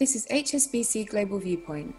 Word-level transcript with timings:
This 0.00 0.16
is 0.16 0.26
HSBC 0.28 1.10
Global 1.10 1.38
Viewpoint, 1.38 1.94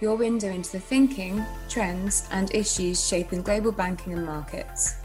your 0.00 0.16
window 0.16 0.48
into 0.48 0.72
the 0.72 0.80
thinking, 0.80 1.40
trends, 1.68 2.26
and 2.32 2.52
issues 2.52 3.06
shaping 3.06 3.42
global 3.42 3.70
banking 3.70 4.12
and 4.12 4.26
markets. 4.26 4.96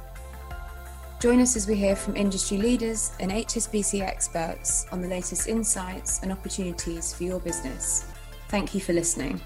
Join 1.19 1.39
us 1.39 1.55
as 1.55 1.67
we 1.67 1.75
hear 1.75 1.95
from 1.95 2.15
industry 2.15 2.57
leaders 2.57 3.11
and 3.19 3.29
HSBC 3.29 4.01
experts 4.01 4.87
on 4.91 4.99
the 4.99 5.07
latest 5.07 5.47
insights 5.47 6.23
and 6.23 6.31
opportunities 6.31 7.13
for 7.13 7.21
your 7.23 7.39
business. 7.39 8.07
Thank 8.47 8.73
you 8.73 8.81
for 8.81 8.93
listening. 8.93 9.39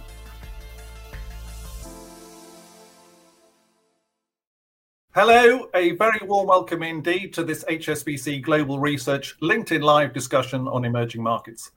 Hello, 5.13 5.67
a 5.75 5.91
very 5.97 6.25
warm 6.25 6.47
welcome 6.47 6.83
indeed 6.83 7.33
to 7.33 7.43
this 7.43 7.65
HSBC 7.65 8.41
Global 8.41 8.79
Research 8.79 9.37
LinkedIn 9.41 9.83
Live 9.83 10.13
discussion 10.13 10.69
on 10.69 10.85
emerging 10.85 11.21
markets. 11.21 11.71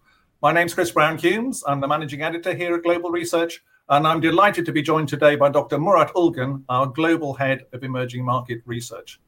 My 0.45 0.53
name's 0.53 0.75
Chris 0.75 0.91
Brown 0.91 1.17
Humes. 1.17 1.65
I'm 1.67 1.81
the 1.81 1.89
managing 1.89 2.21
editor 2.21 2.53
here 2.53 2.75
at 2.75 2.83
Global 2.83 3.11
Research, 3.11 3.65
and 3.89 4.07
I'm 4.07 4.21
delighted 4.21 4.67
to 4.67 4.73
be 4.73 4.83
joined 4.83 5.09
today 5.09 5.37
by 5.37 5.49
Dr. 5.49 5.79
Murat 5.79 6.13
Ulgen, 6.13 6.63
our 6.69 6.87
global 6.87 7.33
head 7.33 7.65
of 7.73 7.83
emerging 7.83 8.23
market 8.27 8.61
research. 8.67 9.23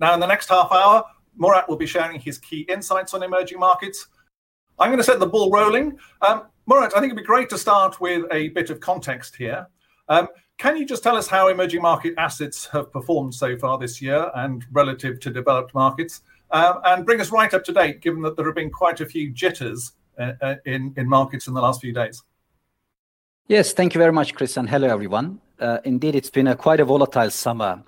Now, 0.00 0.12
in 0.12 0.18
the 0.18 0.26
next 0.26 0.48
half 0.48 0.72
hour, 0.72 1.04
Murat 1.36 1.68
will 1.68 1.76
be 1.76 1.86
sharing 1.86 2.18
his 2.18 2.38
key 2.38 2.62
insights 2.62 3.14
on 3.14 3.22
emerging 3.22 3.60
markets. 3.60 4.08
I'm 4.80 4.88
going 4.88 4.98
to 4.98 5.04
set 5.04 5.20
the 5.20 5.26
ball 5.28 5.52
rolling. 5.52 5.96
Um, 6.22 6.46
Murat, 6.66 6.96
I 6.96 6.98
think 6.98 7.12
it'd 7.12 7.16
be 7.16 7.22
great 7.22 7.48
to 7.50 7.58
start 7.58 8.00
with 8.00 8.24
a 8.32 8.48
bit 8.48 8.68
of 8.68 8.80
context 8.80 9.36
here. 9.36 9.68
Um, 10.08 10.26
can 10.58 10.76
you 10.76 10.84
just 10.84 11.04
tell 11.04 11.16
us 11.16 11.28
how 11.28 11.46
emerging 11.46 11.82
market 11.82 12.14
assets 12.18 12.66
have 12.72 12.92
performed 12.92 13.36
so 13.36 13.56
far 13.56 13.78
this 13.78 14.02
year 14.02 14.32
and 14.34 14.64
relative 14.72 15.20
to 15.20 15.30
developed 15.30 15.74
markets? 15.74 16.22
Um, 16.50 16.80
and 16.84 17.06
bring 17.06 17.20
us 17.20 17.30
right 17.30 17.54
up 17.54 17.62
to 17.66 17.72
date, 17.72 18.00
given 18.00 18.20
that 18.22 18.34
there 18.34 18.46
have 18.46 18.56
been 18.56 18.72
quite 18.72 19.00
a 19.00 19.06
few 19.06 19.30
jitters 19.30 19.92
in, 20.64 20.94
in 20.96 21.08
markets 21.08 21.46
in 21.46 21.54
the 21.54 21.60
last 21.60 21.80
few 21.80 21.92
days. 21.92 22.22
Yes, 23.48 23.72
thank 23.72 23.94
you 23.94 24.00
very 24.00 24.12
much, 24.12 24.34
Chris, 24.34 24.56
and 24.56 24.68
hello, 24.68 24.88
everyone. 24.88 25.40
Uh, 25.60 25.78
indeed, 25.84 26.14
it's 26.14 26.30
been 26.30 26.48
a 26.48 26.56
quite 26.56 26.80
a 26.80 26.84
volatile 26.84 27.30
summer. 27.30 27.82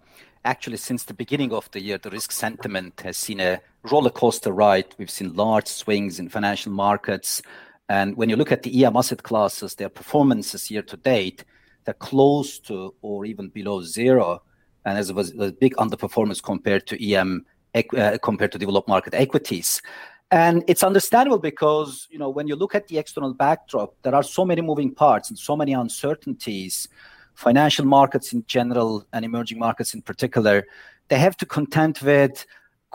Actually, 0.44 0.76
since 0.76 1.02
the 1.04 1.14
beginning 1.14 1.52
of 1.52 1.70
the 1.72 1.80
year, 1.80 1.98
the 1.98 2.10
risk 2.10 2.30
sentiment 2.30 3.00
has 3.00 3.16
seen 3.16 3.40
a 3.40 3.60
roller 3.90 4.10
coaster 4.10 4.52
ride. 4.52 4.94
We've 4.98 5.10
seen 5.10 5.34
large 5.34 5.66
swings 5.66 6.20
in 6.20 6.28
financial 6.28 6.72
markets. 6.72 7.42
And 7.88 8.16
when 8.16 8.28
you 8.28 8.36
look 8.36 8.52
at 8.52 8.62
the 8.62 8.84
EM 8.84 8.96
asset 8.96 9.22
classes, 9.22 9.74
their 9.74 9.88
performances 9.88 10.70
year 10.70 10.82
to 10.82 10.96
date, 10.96 11.44
they're 11.84 11.94
close 11.94 12.58
to 12.60 12.94
or 13.02 13.24
even 13.24 13.48
below 13.48 13.82
zero. 13.82 14.42
And 14.84 14.96
there's 14.96 15.10
a, 15.10 15.42
a 15.42 15.52
big 15.52 15.74
underperformance 15.76 16.42
compared 16.42 16.86
to 16.86 17.12
EM, 17.12 17.44
uh, 17.74 18.18
compared 18.22 18.52
to 18.52 18.58
developed 18.58 18.88
market 18.88 19.14
equities. 19.14 19.82
And 20.30 20.62
it's 20.66 20.82
understandable 20.82 21.38
because, 21.38 22.06
you 22.10 22.18
know, 22.18 22.28
when 22.28 22.48
you 22.48 22.56
look 22.56 22.74
at 22.74 22.88
the 22.88 22.98
external 22.98 23.32
backdrop, 23.32 23.94
there 24.02 24.14
are 24.14 24.22
so 24.22 24.44
many 24.44 24.60
moving 24.60 24.94
parts 24.94 25.30
and 25.30 25.38
so 25.38 25.56
many 25.56 25.72
uncertainties. 25.72 26.88
Financial 27.34 27.84
markets 27.84 28.32
in 28.32 28.44
general 28.46 29.06
and 29.12 29.24
emerging 29.24 29.58
markets 29.58 29.94
in 29.94 30.02
particular, 30.02 30.66
they 31.08 31.18
have 31.18 31.36
to 31.38 31.46
contend 31.46 31.98
with 31.98 32.44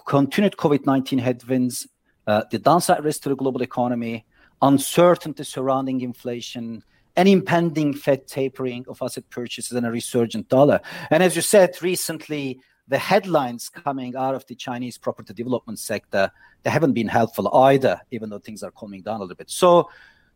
continued 0.06 0.58
COVID 0.58 0.86
19 0.86 1.20
headwinds, 1.20 1.88
uh, 2.28 2.44
the 2.52 2.59
downside 2.59 3.03
risk 3.03 3.23
to 3.23 3.30
the 3.30 3.36
global 3.36 3.62
economy, 3.62 4.25
uncertainty 4.62 5.44
surrounding 5.44 6.02
inflation, 6.02 6.84
an 7.16 7.28
impending 7.28 7.94
Fed 7.94 8.28
tapering 8.28 8.86
of 8.88 9.02
asset 9.02 9.30
purchases, 9.30 9.72
and 9.72 9.86
a 9.86 9.92
resurgent 9.92 10.50
dollar. 10.50 10.81
And 11.09 11.23
as 11.23 11.36
you 11.36 11.42
said 11.42 11.81
recently, 11.81 12.59
the 12.88 12.98
headlines 12.98 13.70
coming 13.70 14.16
out 14.16 14.36
of 14.36 14.45
the 14.48 14.56
Chinese 14.56 14.98
property 14.98 15.34
development 15.34 15.80
sector, 15.80 16.30
they 16.64 16.70
haven't 16.70 16.94
been 16.94 17.08
helpful 17.08 17.53
either, 17.56 18.00
even 18.12 18.30
though 18.30 18.40
things 18.40 18.64
are 18.64 18.72
calming 18.72 19.02
down 19.02 19.17
a 19.17 19.23
little 19.23 19.36
bit. 19.36 19.50
So 19.50 19.90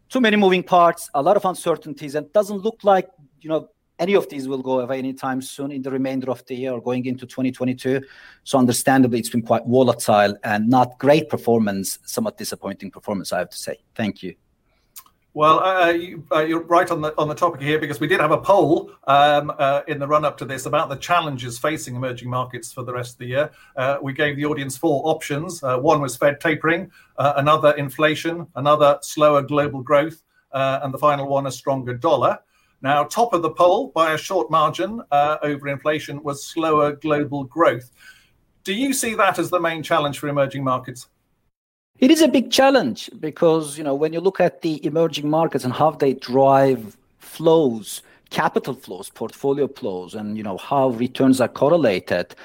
too 0.10 0.22
many 0.22 0.38
moving 0.38 0.64
parts, 0.64 1.10
a 1.14 1.22
lot 1.22 1.36
of 1.36 1.46
uncertainties, 1.46 2.16
and 2.16 2.32
doesn't 2.32 2.60
look 2.60 2.84
like, 2.84 3.10
you 3.42 3.50
know, 3.50 3.70
any 4.00 4.14
of 4.14 4.30
these 4.30 4.48
will 4.48 4.62
go 4.62 4.80
away 4.80 5.00
anytime 5.00 5.42
soon 5.42 5.72
in 5.72 5.82
the 5.82 5.92
remainder 5.92 6.30
of 6.30 6.46
the 6.46 6.56
year 6.56 6.72
or 6.72 6.82
going 6.82 7.06
into 7.06 7.26
2022. 7.26 8.02
So 8.44 8.60
understandably, 8.60 9.20
it's 9.20 9.30
been 9.30 9.42
quite 9.42 9.66
volatile 9.66 10.38
and 10.44 10.70
not 10.70 11.00
great 11.00 11.30
performance, 11.30 12.00
somewhat 12.06 12.38
disappointing 12.38 12.92
performance, 12.92 13.34
I 13.34 13.40
have 13.40 13.50
to 13.50 13.58
say. 13.58 13.78
Thank 13.96 14.22
you. 14.22 14.36
Well, 15.38 15.60
uh, 15.60 15.92
you, 15.92 16.24
are 16.32 16.42
uh, 16.42 16.60
right 16.62 16.90
on 16.90 17.02
the 17.02 17.14
on 17.16 17.28
the 17.28 17.36
topic 17.36 17.62
here 17.62 17.78
because 17.78 18.00
we 18.00 18.08
did 18.08 18.20
have 18.20 18.32
a 18.32 18.40
poll 18.40 18.90
um, 19.06 19.54
uh, 19.60 19.84
in 19.88 20.00
the 20.00 20.08
run 20.08 20.26
up 20.26 20.36
to 20.40 20.46
this 20.46 20.66
about 20.66 20.90
the 20.90 20.96
challenges 20.96 21.60
facing 21.60 21.96
emerging 21.96 22.28
markets 22.28 22.74
for 22.74 22.82
the 22.82 22.92
rest 22.92 23.12
of 23.12 23.18
the 23.20 23.28
year. 23.28 23.52
Uh, 23.76 24.00
we 24.02 24.14
gave 24.14 24.36
the 24.36 24.46
audience 24.46 24.76
four 24.76 25.00
options. 25.06 25.62
Uh, 25.62 25.78
one 25.78 26.02
was 26.02 26.18
Fed 26.18 26.42
tapering, 26.42 26.90
uh, 27.20 27.34
another 27.36 27.74
inflation, 27.74 28.48
another 28.56 28.98
slower 29.04 29.44
global 29.44 29.84
growth, 29.84 30.24
and 30.54 30.92
the 30.92 30.98
final 30.98 31.28
one 31.28 31.46
a 31.46 31.52
stronger 31.52 31.94
dollar. 31.94 32.40
Now, 32.82 33.04
top 33.04 33.32
of 33.34 33.44
the 33.44 33.52
poll 33.52 33.90
by 33.90 34.14
a 34.14 34.18
short 34.18 34.50
margin 34.50 35.04
over 35.12 35.68
inflation 35.68 36.24
was 36.24 36.48
slower 36.48 36.94
global 36.94 37.44
growth. 37.44 37.92
Do 38.64 38.74
you 38.74 38.92
see 38.92 39.14
that 39.14 39.38
as 39.38 39.52
the 39.52 39.60
main 39.60 39.84
challenge 39.84 40.18
for 40.18 40.30
emerging 40.30 40.64
markets? 40.64 41.10
It 42.00 42.12
is 42.12 42.22
a 42.22 42.28
big 42.28 42.52
challenge 42.52 43.10
because 43.20 43.76
you 43.76 43.84
know 43.84 43.96
when 43.96 44.14
you 44.14 44.20
look 44.20 44.40
at 44.40 44.62
the 44.62 44.86
emerging 44.86 45.28
markets 45.30 45.64
and 45.66 45.74
how 45.74 45.92
they 45.92 46.14
drive 46.14 46.96
flows, 47.18 48.04
capital 48.30 48.76
flows, 48.76 49.10
portfolio 49.10 49.68
flows, 49.68 50.14
and 50.14 50.38
you 50.38 50.44
know 50.44 50.58
how 50.58 50.90
returns 50.90 51.42
are 51.42 51.48
correlated. 51.48 52.36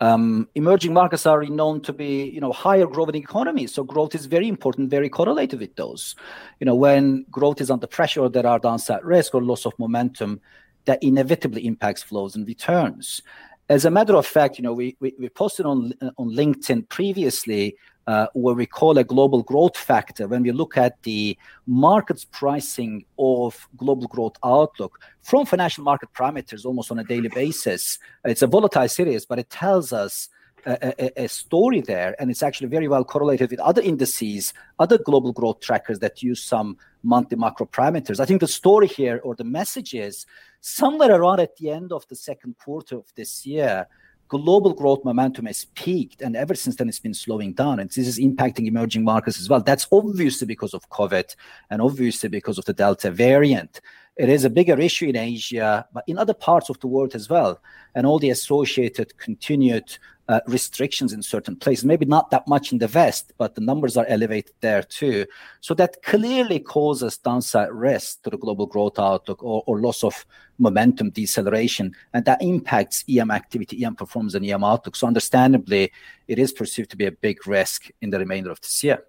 Um, 0.00 0.48
emerging 0.54 0.94
markets 0.94 1.26
are 1.26 1.44
known 1.44 1.82
to 1.82 1.92
be 1.92 2.24
you 2.30 2.40
know 2.40 2.52
higher 2.52 2.86
growing 2.86 3.16
economies, 3.16 3.74
so 3.74 3.84
growth 3.84 4.14
is 4.14 4.24
very 4.24 4.48
important, 4.48 4.88
very 4.88 5.10
correlated 5.10 5.60
with 5.60 5.76
those. 5.76 6.16
You 6.58 6.64
know 6.64 6.74
when 6.74 7.26
growth 7.30 7.60
is 7.60 7.70
under 7.70 7.86
pressure, 7.86 8.30
there 8.30 8.46
are 8.46 8.58
downside 8.58 9.04
risk 9.04 9.34
or 9.34 9.42
loss 9.42 9.66
of 9.66 9.78
momentum 9.78 10.40
that 10.86 11.02
inevitably 11.02 11.66
impacts 11.66 12.02
flows 12.02 12.34
and 12.34 12.46
returns. 12.46 13.20
As 13.68 13.84
a 13.84 13.90
matter 13.90 14.16
of 14.16 14.26
fact, 14.26 14.56
you 14.56 14.64
know 14.64 14.72
we 14.72 14.96
we, 15.00 15.12
we 15.18 15.28
posted 15.28 15.66
on 15.66 15.92
on 16.16 16.30
LinkedIn 16.30 16.88
previously 16.88 17.76
uh, 18.06 18.26
what 18.32 18.56
we 18.56 18.66
call 18.66 18.98
a 18.98 19.04
global 19.04 19.42
growth 19.42 19.76
factor 19.76 20.26
when 20.26 20.42
we 20.42 20.52
look 20.52 20.76
at 20.76 21.02
the 21.02 21.36
market's 21.66 22.24
pricing 22.24 23.04
of 23.18 23.68
global 23.76 24.08
growth 24.08 24.36
outlook 24.44 25.00
from 25.22 25.46
financial 25.46 25.84
market 25.84 26.12
parameters 26.12 26.64
almost 26.64 26.90
on 26.90 26.98
a 26.98 27.04
daily 27.04 27.28
basis. 27.28 27.98
It's 28.24 28.42
a 28.42 28.46
volatile 28.46 28.88
series, 28.88 29.24
but 29.24 29.38
it 29.38 29.50
tells 29.50 29.92
us 29.92 30.28
a, 30.66 30.94
a, 31.04 31.24
a, 31.24 31.28
story 31.28 31.80
there, 31.80 32.14
and 32.20 32.30
it's 32.30 32.42
actually 32.42 32.68
very 32.68 32.88
well 32.88 33.04
correlated 33.04 33.50
with 33.50 33.60
other 33.60 33.82
indices, 33.82 34.52
other 34.78 34.98
global 34.98 35.32
growth 35.32 35.60
trackers 35.60 35.98
that 36.00 36.22
use 36.22 36.42
some 36.42 36.76
monthly 37.02 37.36
macro 37.36 37.66
parameters. 37.66 38.20
I 38.20 38.24
think 38.24 38.40
the 38.40 38.48
story 38.48 38.86
here 38.86 39.20
or 39.24 39.34
the 39.34 39.44
message 39.44 39.94
is 39.94 40.24
somewhere 40.60 41.12
around 41.12 41.40
at 41.40 41.56
the 41.56 41.70
end 41.70 41.92
of 41.92 42.06
the 42.08 42.14
second 42.14 42.56
quarter 42.58 42.96
of 42.96 43.12
this 43.16 43.44
year, 43.44 43.86
global 44.32 44.72
growth 44.72 45.04
momentum 45.04 45.44
has 45.44 45.66
peaked, 45.74 46.22
and 46.22 46.34
ever 46.34 46.54
since 46.54 46.76
then 46.76 46.88
it's 46.88 46.98
been 46.98 47.12
slowing 47.12 47.52
down. 47.52 47.78
And 47.78 47.90
this 47.90 48.08
is 48.08 48.18
impacting 48.18 48.66
emerging 48.66 49.04
markets 49.04 49.38
as 49.38 49.50
well. 49.50 49.60
That's 49.60 49.86
obviously 49.92 50.46
because 50.46 50.72
of 50.72 50.88
COVID 50.88 51.36
and 51.68 51.82
obviously 51.82 52.30
because 52.30 52.56
of 52.56 52.64
the 52.64 52.72
Delta 52.72 53.10
variant. 53.10 53.82
It 54.16 54.30
is 54.30 54.46
a 54.46 54.50
bigger 54.50 54.80
issue 54.80 55.08
in 55.08 55.16
Asia, 55.16 55.86
but 55.92 56.04
in 56.06 56.16
other 56.16 56.32
parts 56.32 56.70
of 56.70 56.80
the 56.80 56.86
world 56.86 57.14
as 57.14 57.28
well. 57.28 57.60
And 57.94 58.06
all 58.06 58.18
the 58.18 58.30
associated 58.30 59.18
continued 59.18 59.98
uh, 60.32 60.40
restrictions 60.46 61.12
in 61.12 61.22
certain 61.22 61.54
places. 61.54 61.84
Maybe 61.84 62.06
not 62.06 62.30
that 62.30 62.48
much 62.48 62.72
in 62.72 62.78
the 62.78 62.88
West, 62.88 63.32
but 63.36 63.54
the 63.54 63.60
numbers 63.60 63.98
are 63.98 64.06
elevated 64.06 64.54
there 64.60 64.82
too. 64.82 65.26
So 65.60 65.74
that 65.74 66.02
clearly 66.02 66.58
causes 66.58 67.18
downside 67.18 67.70
risk 67.70 68.22
to 68.22 68.30
the 68.30 68.38
global 68.38 68.66
growth 68.66 68.98
outlook 68.98 69.42
or, 69.44 69.62
or 69.66 69.78
loss 69.80 70.02
of 70.02 70.24
momentum 70.58 71.10
deceleration. 71.10 71.94
And 72.14 72.24
that 72.24 72.40
impacts 72.40 73.04
EM 73.08 73.30
activity, 73.30 73.84
EM 73.84 73.94
performance, 73.94 74.34
and 74.34 74.46
EM 74.46 74.64
outlook. 74.64 74.96
So 74.96 75.06
understandably, 75.06 75.92
it 76.28 76.38
is 76.38 76.52
perceived 76.52 76.90
to 76.92 76.96
be 76.96 77.06
a 77.06 77.12
big 77.12 77.46
risk 77.46 77.90
in 78.00 78.08
the 78.08 78.18
remainder 78.18 78.50
of 78.50 78.60
this 78.62 78.82
year. 78.82 79.04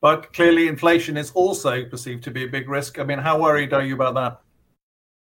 But 0.00 0.32
clearly, 0.32 0.68
inflation 0.68 1.16
is 1.16 1.32
also 1.32 1.84
perceived 1.84 2.22
to 2.24 2.30
be 2.30 2.44
a 2.44 2.48
big 2.48 2.68
risk. 2.68 2.98
I 2.98 3.04
mean, 3.04 3.18
how 3.18 3.40
worried 3.40 3.72
are 3.72 3.84
you 3.84 3.94
about 3.94 4.14
that? 4.14 4.40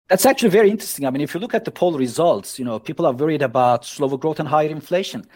That's 0.09 0.25
actually 0.25 0.51
very 0.51 0.71
interesting. 0.71 1.05
I 1.05 1.11
mean, 1.11 1.21
if 1.21 1.35
you 1.35 1.41
look 1.41 1.55
at 1.55 1.65
the 1.65 1.73
poll 1.73 1.99
results, 1.99 2.59
you 2.59 2.65
know, 2.65 2.79
people 2.79 3.07
are 3.07 3.13
worried 3.13 3.43
about 3.43 3.85
slower 3.85 4.17
growth 4.17 4.39
and 4.39 4.49
higher 4.49 4.69
inflation. 4.69 5.27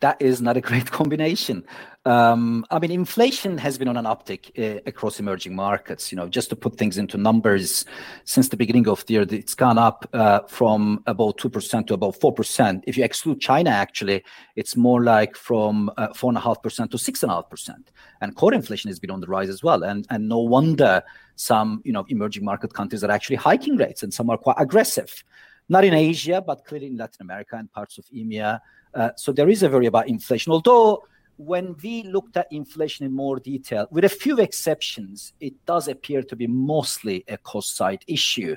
That 0.00 0.20
is 0.20 0.40
not 0.40 0.56
a 0.56 0.60
great 0.60 0.90
combination. 0.90 1.64
Um, 2.06 2.64
I 2.70 2.78
mean, 2.78 2.90
inflation 2.90 3.58
has 3.58 3.76
been 3.76 3.86
on 3.86 3.98
an 3.98 4.06
uptick 4.06 4.50
uh, 4.58 4.80
across 4.86 5.20
emerging 5.20 5.54
markets. 5.54 6.10
You 6.10 6.16
know, 6.16 6.28
just 6.28 6.48
to 6.48 6.56
put 6.56 6.78
things 6.78 6.96
into 6.96 7.18
numbers, 7.18 7.84
since 8.24 8.48
the 8.48 8.56
beginning 8.56 8.88
of 8.88 9.04
the 9.04 9.14
year, 9.14 9.26
it's 9.28 9.54
gone 9.54 9.76
up 9.76 10.08
uh, 10.14 10.40
from 10.48 11.02
about 11.06 11.36
two 11.36 11.50
percent 11.50 11.88
to 11.88 11.94
about 11.94 12.18
four 12.18 12.32
percent. 12.32 12.84
If 12.86 12.96
you 12.96 13.04
exclude 13.04 13.40
China, 13.40 13.68
actually, 13.68 14.24
it's 14.56 14.76
more 14.76 15.02
like 15.04 15.36
from 15.36 15.90
uh, 15.98 16.14
four 16.14 16.30
and 16.30 16.38
a 16.38 16.40
half 16.40 16.62
percent 16.62 16.90
to 16.92 16.98
six 16.98 17.22
and 17.22 17.30
a 17.30 17.34
half 17.34 17.50
percent. 17.50 17.90
And 18.22 18.34
core 18.34 18.54
inflation 18.54 18.88
has 18.88 18.98
been 18.98 19.10
on 19.10 19.20
the 19.20 19.26
rise 19.26 19.50
as 19.50 19.62
well. 19.62 19.82
And 19.82 20.06
and 20.08 20.26
no 20.26 20.38
wonder 20.38 21.02
some 21.36 21.82
you 21.84 21.92
know 21.92 22.06
emerging 22.08 22.46
market 22.46 22.72
countries 22.72 23.04
are 23.04 23.10
actually 23.10 23.36
hiking 23.36 23.76
rates, 23.76 24.02
and 24.02 24.14
some 24.14 24.30
are 24.30 24.38
quite 24.38 24.56
aggressive. 24.58 25.22
Not 25.70 25.84
in 25.84 25.94
Asia, 25.94 26.42
but 26.44 26.64
clearly 26.66 26.88
in 26.88 26.96
Latin 26.96 27.22
America 27.22 27.56
and 27.56 27.72
parts 27.72 27.96
of 27.96 28.04
EMEA. 28.06 28.60
Uh, 28.92 29.10
so 29.16 29.32
there 29.32 29.48
is 29.48 29.62
a 29.62 29.68
worry 29.70 29.86
about 29.86 30.08
inflation. 30.08 30.52
Although 30.52 31.04
when 31.36 31.74
we 31.82 32.02
looked 32.02 32.36
at 32.36 32.48
inflation 32.50 33.06
in 33.06 33.12
more 33.12 33.38
detail, 33.38 33.86
with 33.90 34.04
a 34.04 34.08
few 34.08 34.38
exceptions, 34.40 35.32
it 35.40 35.54
does 35.64 35.88
appear 35.88 36.22
to 36.24 36.36
be 36.36 36.46
mostly 36.46 37.24
a 37.28 37.38
cost 37.38 37.76
side 37.76 38.04
issue 38.08 38.54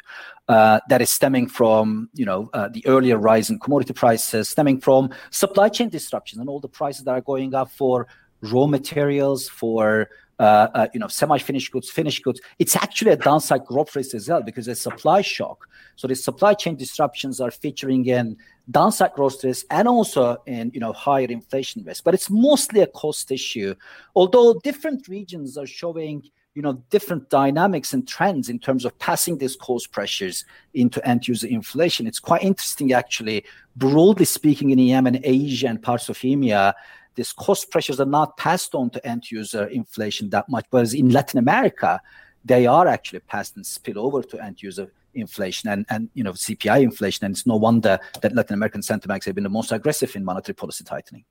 uh, 0.49 0.79
that 0.89 1.01
is 1.01 1.11
stemming 1.11 1.47
from, 1.47 2.09
you 2.13 2.25
know, 2.25 2.49
uh, 2.53 2.67
the 2.67 2.85
earlier 2.87 3.17
rise 3.17 3.49
in 3.49 3.57
commodity 3.59 3.93
prices, 3.93 4.49
stemming 4.49 4.81
from 4.81 5.09
supply 5.29 5.69
chain 5.69 5.89
disruptions 5.89 6.39
and 6.41 6.49
all 6.49 6.59
the 6.59 6.67
prices 6.67 7.05
that 7.05 7.11
are 7.11 7.21
going 7.21 7.53
up 7.53 7.71
for 7.71 8.07
raw 8.41 8.65
materials, 8.65 9.47
for 9.47 10.09
Uh, 10.39 10.67
uh, 10.73 10.87
you 10.95 10.99
know, 10.99 11.07
semi-finished 11.07 11.71
goods, 11.71 11.91
finished 11.91 12.23
goods. 12.23 12.41
It's 12.57 12.75
actually 12.75 13.11
a 13.11 13.15
downside 13.15 13.65
growth 13.65 13.95
risk 13.95 14.15
as 14.15 14.27
well 14.27 14.41
because 14.41 14.67
a 14.67 14.73
supply 14.73 15.21
shock. 15.21 15.69
So 15.95 16.07
the 16.07 16.15
supply 16.15 16.55
chain 16.55 16.75
disruptions 16.75 17.39
are 17.39 17.51
featuring 17.51 18.07
in 18.07 18.37
downside 18.71 19.13
growth 19.13 19.43
risk 19.43 19.67
and 19.69 19.87
also 19.87 20.37
in 20.47 20.71
you 20.73 20.79
know 20.79 20.91
higher 20.91 21.27
inflation 21.27 21.83
risk. 21.83 22.03
But 22.03 22.15
it's 22.15 22.31
mostly 22.31 22.81
a 22.81 22.87
cost 22.87 23.31
issue. 23.31 23.75
Although 24.15 24.59
different 24.63 25.07
regions 25.07 25.55
are 25.55 25.67
showing 25.67 26.23
you 26.55 26.61
know 26.61 26.73
different 26.89 27.29
dynamics 27.29 27.93
and 27.93 28.07
trends 28.07 28.49
in 28.49 28.59
terms 28.59 28.85
of 28.85 28.97
passing 28.99 29.37
these 29.37 29.55
cost 29.55 29.91
pressures 29.91 30.45
into 30.73 31.05
end 31.07 31.27
user 31.27 31.47
inflation. 31.47 32.07
It's 32.07 32.19
quite 32.19 32.43
interesting 32.43 32.93
actually. 32.93 33.45
Broadly 33.75 34.25
speaking, 34.25 34.69
in 34.69 34.79
EM 34.79 35.07
and 35.07 35.19
Asia 35.23 35.67
and 35.67 35.81
parts 35.81 36.09
of 36.09 36.17
EMEA 36.17 36.73
these 37.15 37.33
cost 37.33 37.71
pressures 37.71 37.99
are 37.99 38.05
not 38.05 38.37
passed 38.37 38.75
on 38.75 38.89
to 38.91 39.07
end 39.07 39.29
user 39.31 39.65
inflation 39.65 40.29
that 40.31 40.49
much. 40.49 40.65
Whereas 40.69 40.93
in 40.93 41.09
Latin 41.09 41.39
America, 41.39 42.01
they 42.45 42.65
are 42.65 42.87
actually 42.87 43.19
passed 43.19 43.55
and 43.55 43.65
spill 43.65 43.99
over 43.99 44.23
to 44.23 44.43
end 44.43 44.61
user 44.61 44.91
inflation 45.13 45.69
and, 45.69 45.85
and 45.89 46.09
you 46.13 46.23
know 46.23 46.31
CPI 46.31 46.81
inflation. 46.81 47.25
And 47.25 47.35
it's 47.35 47.45
no 47.45 47.55
wonder 47.55 47.99
that 48.21 48.35
Latin 48.35 48.55
American 48.55 48.81
central 48.81 49.09
banks 49.09 49.25
have 49.25 49.35
been 49.35 49.43
the 49.43 49.49
most 49.49 49.71
aggressive 49.71 50.15
in 50.15 50.25
monetary 50.25 50.55
policy 50.55 50.83
tightening. 50.83 51.23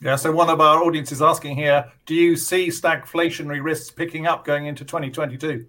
Yeah, 0.00 0.16
so 0.16 0.32
one 0.32 0.50
of 0.50 0.60
our 0.60 0.82
audience 0.82 1.12
is 1.12 1.22
asking 1.22 1.56
here, 1.56 1.90
do 2.04 2.14
you 2.14 2.36
see 2.36 2.66
stagflationary 2.68 3.62
risks 3.62 3.90
picking 3.90 4.26
up 4.26 4.44
going 4.44 4.66
into 4.66 4.84
2022? 4.84 5.66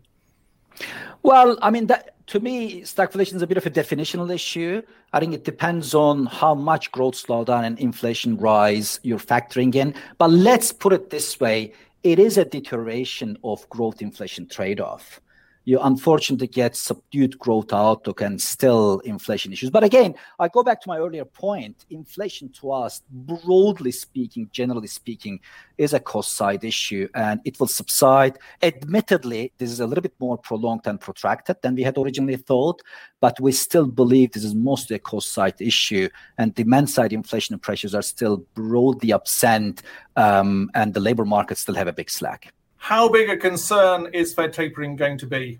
Well, 1.23 1.57
I 1.61 1.71
mean, 1.71 1.87
that, 1.87 2.15
to 2.27 2.39
me, 2.39 2.81
stagflation 2.81 3.35
is 3.35 3.41
a 3.41 3.47
bit 3.47 3.57
of 3.57 3.65
a 3.65 3.71
definitional 3.71 4.33
issue. 4.33 4.81
I 5.13 5.19
think 5.19 5.33
it 5.33 5.43
depends 5.43 5.93
on 5.93 6.25
how 6.27 6.53
much 6.53 6.91
growth 6.91 7.15
slowdown 7.15 7.63
and 7.63 7.79
inflation 7.79 8.37
rise 8.37 8.99
you're 9.03 9.19
factoring 9.19 9.73
in. 9.75 9.95
But 10.17 10.31
let's 10.31 10.71
put 10.71 10.93
it 10.93 11.09
this 11.09 11.39
way 11.39 11.73
it 12.03 12.19
is 12.19 12.37
a 12.37 12.45
deterioration 12.45 13.35
of 13.43 13.67
growth 13.69 14.01
inflation 14.01 14.47
trade 14.47 14.79
off 14.79 15.19
you 15.65 15.79
unfortunately 15.81 16.47
get 16.47 16.75
subdued 16.75 17.37
growth 17.39 17.73
outlook 17.73 18.21
and 18.21 18.41
still 18.41 18.99
inflation 18.99 19.51
issues. 19.51 19.71
But 19.71 19.83
again, 19.83 20.15
I 20.39 20.47
go 20.47 20.63
back 20.63 20.79
to 20.81 20.87
my 20.87 20.99
earlier 20.99 21.25
point. 21.25 21.85
Inflation 21.89 22.49
to 22.59 22.71
us, 22.71 23.01
broadly 23.09 23.91
speaking, 23.91 24.47
generally 24.51 24.87
speaking, 24.87 25.39
is 25.77 25.93
a 25.93 25.99
cost 25.99 26.35
side 26.35 26.63
issue 26.63 27.09
and 27.15 27.41
it 27.45 27.59
will 27.59 27.67
subside. 27.67 28.37
Admittedly, 28.61 29.51
this 29.57 29.71
is 29.71 29.79
a 29.79 29.87
little 29.87 30.03
bit 30.03 30.13
more 30.19 30.37
prolonged 30.37 30.85
and 30.85 31.01
protracted 31.01 31.57
than 31.61 31.75
we 31.75 31.81
had 31.83 31.97
originally 31.97 32.37
thought, 32.37 32.81
but 33.19 33.39
we 33.41 33.51
still 33.51 33.87
believe 33.87 34.31
this 34.31 34.43
is 34.43 34.53
mostly 34.53 34.95
a 34.95 34.99
cost 34.99 35.33
side 35.33 35.59
issue 35.59 36.07
and 36.37 36.53
demand 36.53 36.89
side 36.89 37.11
inflation 37.11 37.57
pressures 37.57 37.95
are 37.95 38.03
still 38.03 38.37
broadly 38.53 39.11
absent 39.11 39.81
um, 40.15 40.69
and 40.75 40.93
the 40.93 40.99
labor 40.99 41.25
market 41.25 41.57
still 41.57 41.75
have 41.75 41.87
a 41.87 41.93
big 41.93 42.09
slack. 42.09 42.54
How 42.85 43.09
big 43.09 43.31
a 43.31 43.35
concern 43.35 44.09
is 44.13 44.35
Fed 44.35 44.53
tapering 44.53 44.95
going 44.95 45.17
to 45.17 45.25
be 45.25 45.59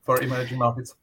for 0.00 0.18
emerging 0.22 0.56
markets? 0.56 0.94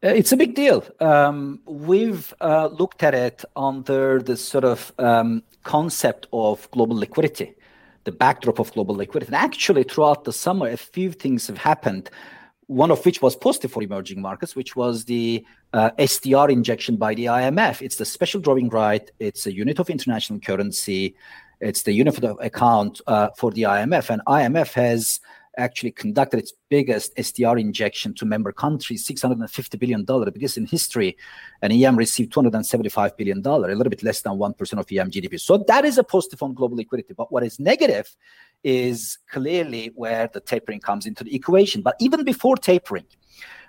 Uh, 0.00 0.10
it's 0.10 0.30
a 0.30 0.36
big 0.36 0.54
deal. 0.54 0.86
Um, 1.00 1.58
we've 1.66 2.32
uh, 2.40 2.68
looked 2.68 3.02
at 3.02 3.12
it 3.12 3.44
under 3.56 4.22
the 4.22 4.36
sort 4.36 4.62
of 4.62 4.92
um, 5.00 5.42
concept 5.64 6.28
of 6.32 6.70
global 6.70 6.94
liquidity, 6.94 7.56
the 8.04 8.12
backdrop 8.12 8.60
of 8.60 8.72
global 8.74 8.94
liquidity. 8.94 9.26
And 9.34 9.44
actually, 9.44 9.82
throughout 9.82 10.22
the 10.22 10.32
summer, 10.32 10.68
a 10.68 10.76
few 10.76 11.10
things 11.10 11.48
have 11.48 11.58
happened. 11.58 12.08
One 12.68 12.92
of 12.92 13.04
which 13.04 13.20
was 13.20 13.34
positive 13.34 13.72
for 13.72 13.82
emerging 13.82 14.22
markets, 14.22 14.54
which 14.54 14.76
was 14.76 15.06
the 15.06 15.44
uh, 15.72 15.90
SDR 15.98 16.48
injection 16.48 16.94
by 16.94 17.14
the 17.14 17.24
IMF. 17.24 17.82
It's 17.82 17.96
the 17.96 18.04
special 18.04 18.40
drawing 18.40 18.68
right. 18.68 19.10
It's 19.18 19.46
a 19.46 19.52
unit 19.52 19.80
of 19.80 19.90
international 19.90 20.38
currency. 20.38 21.16
It's 21.62 21.84
the 21.84 22.00
of 22.08 22.38
account 22.40 23.00
uh, 23.06 23.28
for 23.36 23.52
the 23.52 23.62
IMF, 23.62 24.10
and 24.10 24.20
IMF 24.26 24.72
has 24.72 25.20
actually 25.56 25.92
conducted 25.92 26.40
its 26.40 26.52
biggest 26.70 27.14
SDR 27.16 27.60
injection 27.60 28.14
to 28.14 28.24
member 28.24 28.50
countries, 28.50 29.06
$650 29.06 29.78
billion, 29.78 30.04
the 30.04 30.32
biggest 30.32 30.56
in 30.56 30.66
history. 30.66 31.16
And 31.60 31.72
EM 31.72 31.94
received 31.96 32.32
$275 32.32 33.16
billion, 33.16 33.46
a 33.46 33.58
little 33.58 33.90
bit 33.90 34.02
less 34.02 34.22
than 34.22 34.32
1% 34.32 34.72
of 34.72 34.86
EM 34.90 35.10
GDP. 35.10 35.38
So 35.38 35.58
that 35.68 35.84
is 35.84 35.98
a 35.98 36.04
positive 36.04 36.42
on 36.42 36.54
global 36.54 36.76
liquidity. 36.76 37.14
But 37.14 37.30
what 37.30 37.44
is 37.44 37.60
negative 37.60 38.16
is 38.64 39.18
clearly 39.30 39.92
where 39.94 40.28
the 40.32 40.40
tapering 40.40 40.80
comes 40.80 41.06
into 41.06 41.22
the 41.22 41.34
equation. 41.34 41.82
But 41.82 41.94
even 42.00 42.24
before 42.24 42.56
tapering, 42.56 43.06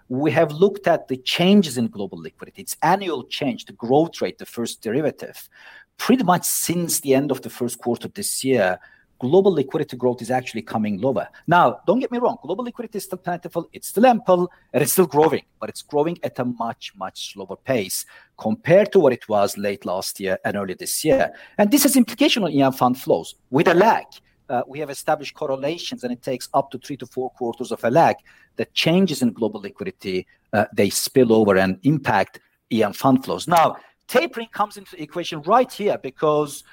we 0.10 0.32
have 0.32 0.52
looked 0.52 0.88
at 0.88 1.08
the 1.08 1.18
changes 1.18 1.78
in 1.78 1.88
global 1.88 2.20
liquidity, 2.20 2.62
its 2.62 2.78
annual 2.82 3.24
change, 3.24 3.66
the 3.66 3.74
growth 3.74 4.22
rate, 4.22 4.38
the 4.38 4.46
first 4.46 4.82
derivative 4.82 5.50
pretty 5.98 6.24
much 6.24 6.44
since 6.44 7.00
the 7.00 7.14
end 7.14 7.32
of 7.32 7.42
the 7.42 7.50
first 7.50 7.80
quarter 7.80 8.08
this 8.08 8.44
year, 8.44 8.80
global 9.20 9.52
liquidity 9.54 9.96
growth 9.96 10.22
is 10.22 10.30
actually 10.30 10.62
coming 10.62 11.00
lower. 11.00 11.28
Now, 11.48 11.80
don't 11.88 12.00
get 12.00 12.12
me 12.12 12.18
wrong, 12.18 12.38
global 12.42 12.66
liquidity 12.66 12.98
is 12.98 13.06
still 13.06 13.18
plentiful, 13.18 13.70
it's 13.72 13.88
still 13.88 14.06
ample, 14.06 14.52
and 14.74 14.84
it's 14.84 14.92
still 14.92 15.06
growing, 15.06 15.44
but 15.60 15.70
it's 15.70 15.82
growing 15.82 16.18
at 16.24 16.38
a 16.40 16.46
much, 16.46 16.94
much 16.98 17.34
slower 17.34 17.56
pace 17.56 18.06
compared 18.38 18.92
to 18.92 19.00
what 19.00 19.14
it 19.14 19.30
was 19.30 19.58
late 19.58 19.86
last 19.86 20.20
year 20.20 20.38
and 20.44 20.58
early 20.58 20.74
this 20.74 21.06
year. 21.06 21.32
And 21.58 21.72
this 21.72 21.84
has 21.84 21.96
implication 21.96 22.44
on 22.44 22.52
EM 22.52 22.74
fund 22.74 23.00
flows 23.00 23.36
with 23.50 23.68
a 23.68 23.74
lag. 23.74 24.06
Uh, 24.50 24.62
we 24.68 24.80
have 24.80 24.90
established 24.90 25.34
correlations, 25.36 26.04
and 26.04 26.12
it 26.12 26.22
takes 26.22 26.50
up 26.54 26.70
to 26.72 26.78
three 26.78 26.98
to 26.98 27.06
four 27.06 27.30
quarters 27.30 27.72
of 27.72 27.84
a 27.84 27.90
lag. 27.90 28.18
that 28.56 28.74
changes 28.74 29.22
in 29.22 29.34
global 29.34 29.60
liquidity 29.62 30.28
uh, 30.54 30.66
they 30.74 30.90
spill 30.90 31.34
over 31.34 31.58
and 31.58 31.80
impact 31.84 32.40
EM 32.72 32.94
fund 32.94 33.24
flows. 33.24 33.48
Now, 33.48 33.78
tapering 34.14 34.48
comes 34.52 34.78
into 34.78 34.96
the 34.96 35.02
equation 35.02 35.42
right 35.42 35.72
here 35.72 35.98
because 35.98 36.64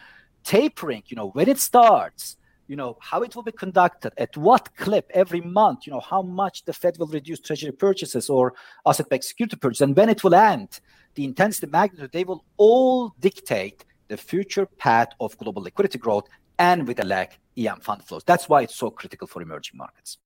tapering, 0.44 1.02
you 1.06 1.16
know, 1.16 1.28
when 1.31 1.48
it 1.48 1.58
starts, 1.58 2.37
you 2.69 2.76
know, 2.76 2.96
how 3.00 3.22
it 3.22 3.34
will 3.34 3.42
be 3.42 3.52
conducted, 3.52 4.12
at 4.19 4.37
what 4.37 4.76
clip 4.76 5.10
every 5.14 5.40
month, 5.40 5.87
you 5.87 5.92
know, 5.92 6.00
how 6.00 6.22
much 6.22 6.64
the 6.66 6.72
Fed 6.72 6.98
will 6.98 7.06
reduce 7.06 7.40
treasury 7.40 7.72
purchases 7.72 8.28
or 8.28 8.54
asset-backed 8.87 9.25
security 9.25 9.56
purchases, 9.56 9.81
and 9.81 9.96
when 9.96 10.08
it 10.08 10.22
will 10.22 10.34
end, 10.34 10.81
the 11.14 11.25
intensity, 11.25 11.66
magnitude, 11.66 12.12
they 12.12 12.25
will 12.25 12.44
all 12.58 13.14
dictate 13.19 13.84
the 14.08 14.16
future 14.16 14.66
path 14.66 15.08
of 15.19 15.36
global 15.38 15.62
liquidity 15.62 15.98
growth 15.98 16.28
and 16.58 16.86
with 16.86 17.00
a 17.00 17.04
lag, 17.04 17.31
EM 17.56 17.81
fund 17.81 18.04
flows. 18.04 18.22
That's 18.25 18.48
why 18.48 18.62
it's 18.62 18.76
so 18.76 18.90
critical 18.90 19.26
for 19.26 19.40
emerging 19.40 19.78
markets. 19.78 20.19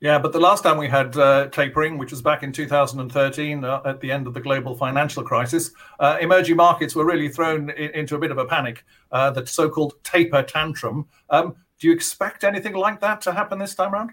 Yeah, 0.00 0.18
but 0.18 0.32
the 0.32 0.40
last 0.40 0.62
time 0.62 0.76
we 0.76 0.88
had 0.88 1.16
uh, 1.16 1.48
tapering, 1.48 1.96
which 1.96 2.10
was 2.10 2.20
back 2.20 2.42
in 2.42 2.52
2013 2.52 3.64
uh, 3.64 3.80
at 3.86 4.00
the 4.00 4.12
end 4.12 4.26
of 4.26 4.34
the 4.34 4.40
global 4.40 4.74
financial 4.74 5.22
crisis, 5.22 5.70
uh, 6.00 6.18
emerging 6.20 6.56
markets 6.56 6.94
were 6.94 7.06
really 7.06 7.30
thrown 7.30 7.70
in, 7.70 7.90
into 7.92 8.14
a 8.14 8.18
bit 8.18 8.30
of 8.30 8.36
a 8.36 8.44
panic, 8.44 8.84
uh, 9.10 9.30
the 9.30 9.46
so 9.46 9.70
called 9.70 9.94
taper 10.04 10.42
tantrum. 10.42 11.06
Um, 11.30 11.56
do 11.80 11.86
you 11.86 11.94
expect 11.94 12.44
anything 12.44 12.74
like 12.74 13.00
that 13.00 13.22
to 13.22 13.32
happen 13.32 13.58
this 13.58 13.74
time 13.74 13.94
around? 13.94 14.12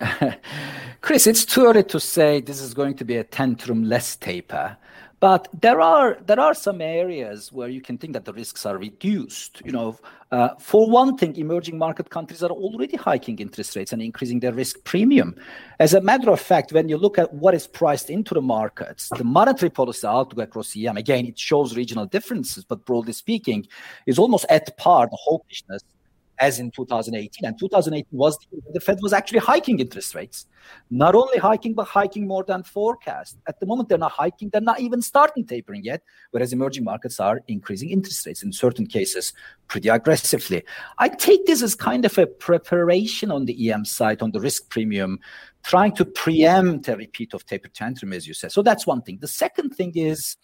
Chris, 1.00 1.26
it's 1.26 1.44
too 1.44 1.66
early 1.66 1.82
to 1.84 1.98
say 1.98 2.40
this 2.40 2.60
is 2.60 2.72
going 2.72 2.94
to 2.96 3.04
be 3.04 3.16
a 3.16 3.24
tantrum 3.24 3.84
less 3.84 4.14
taper. 4.14 4.76
But 5.20 5.48
there 5.58 5.80
are 5.80 6.18
there 6.26 6.40
are 6.40 6.54
some 6.54 6.80
areas 6.80 7.52
where 7.52 7.68
you 7.68 7.80
can 7.80 7.98
think 7.98 8.12
that 8.12 8.24
the 8.24 8.32
risks 8.32 8.66
are 8.66 8.76
reduced. 8.76 9.62
You 9.64 9.72
know, 9.72 9.98
uh, 10.30 10.50
for 10.58 10.90
one 10.90 11.16
thing, 11.16 11.36
emerging 11.36 11.78
market 11.78 12.10
countries 12.10 12.42
are 12.42 12.50
already 12.50 12.96
hiking 12.96 13.38
interest 13.38 13.76
rates 13.76 13.92
and 13.92 14.02
increasing 14.02 14.40
their 14.40 14.52
risk 14.52 14.82
premium. 14.84 15.36
As 15.78 15.94
a 15.94 16.00
matter 16.00 16.30
of 16.30 16.40
fact, 16.40 16.72
when 16.72 16.88
you 16.88 16.96
look 16.96 17.18
at 17.18 17.32
what 17.32 17.54
is 17.54 17.66
priced 17.66 18.10
into 18.10 18.34
the 18.34 18.42
markets, 18.42 19.08
the 19.16 19.24
monetary 19.24 19.70
policy 19.70 20.06
outlook 20.06 20.48
across 20.48 20.76
EM, 20.76 20.96
again, 20.96 21.26
it 21.26 21.38
shows 21.38 21.76
regional 21.76 22.06
differences, 22.06 22.64
but 22.64 22.84
broadly 22.84 23.12
speaking, 23.12 23.66
is 24.06 24.18
almost 24.18 24.46
at 24.50 24.76
par 24.76 25.06
the 25.06 25.18
hawkishness 25.28 25.82
as 26.38 26.58
in 26.58 26.70
2018. 26.70 27.44
And 27.44 27.58
2018 27.58 28.06
was 28.10 28.38
the, 28.50 28.60
the 28.72 28.80
Fed 28.80 28.98
was 29.02 29.12
actually 29.12 29.38
hiking 29.38 29.80
interest 29.80 30.14
rates, 30.14 30.46
not 30.90 31.14
only 31.14 31.38
hiking 31.38 31.74
but 31.74 31.86
hiking 31.86 32.26
more 32.26 32.44
than 32.44 32.62
forecast. 32.62 33.38
At 33.48 33.60
the 33.60 33.66
moment, 33.66 33.88
they're 33.88 33.98
not 33.98 34.12
hiking; 34.12 34.50
they're 34.50 34.60
not 34.60 34.80
even 34.80 35.02
starting 35.02 35.46
tapering 35.46 35.84
yet. 35.84 36.02
Whereas 36.30 36.52
emerging 36.52 36.84
markets 36.84 37.20
are 37.20 37.40
increasing 37.48 37.90
interest 37.90 38.26
rates 38.26 38.42
in 38.42 38.52
certain 38.52 38.86
cases 38.86 39.32
pretty 39.68 39.88
aggressively. 39.88 40.64
I 40.98 41.08
take 41.08 41.46
this 41.46 41.62
as 41.62 41.74
kind 41.74 42.04
of 42.04 42.16
a 42.18 42.26
preparation 42.26 43.30
on 43.30 43.44
the 43.46 43.70
EM 43.70 43.84
side 43.84 44.22
on 44.22 44.30
the 44.32 44.40
risk 44.40 44.68
premium. 44.70 45.20
Trying 45.62 45.92
to 45.92 46.04
preempt 46.04 46.88
a 46.88 46.96
repeat 46.96 47.32
of 47.32 47.46
taper 47.46 47.68
tantrum, 47.68 48.12
as 48.12 48.28
you 48.28 48.34
said. 48.34 48.52
So 48.52 48.60
that's 48.60 48.86
one 48.86 49.00
thing. 49.00 49.16
The 49.22 49.28
second 49.28 49.70
thing 49.70 49.92
is 49.94 50.36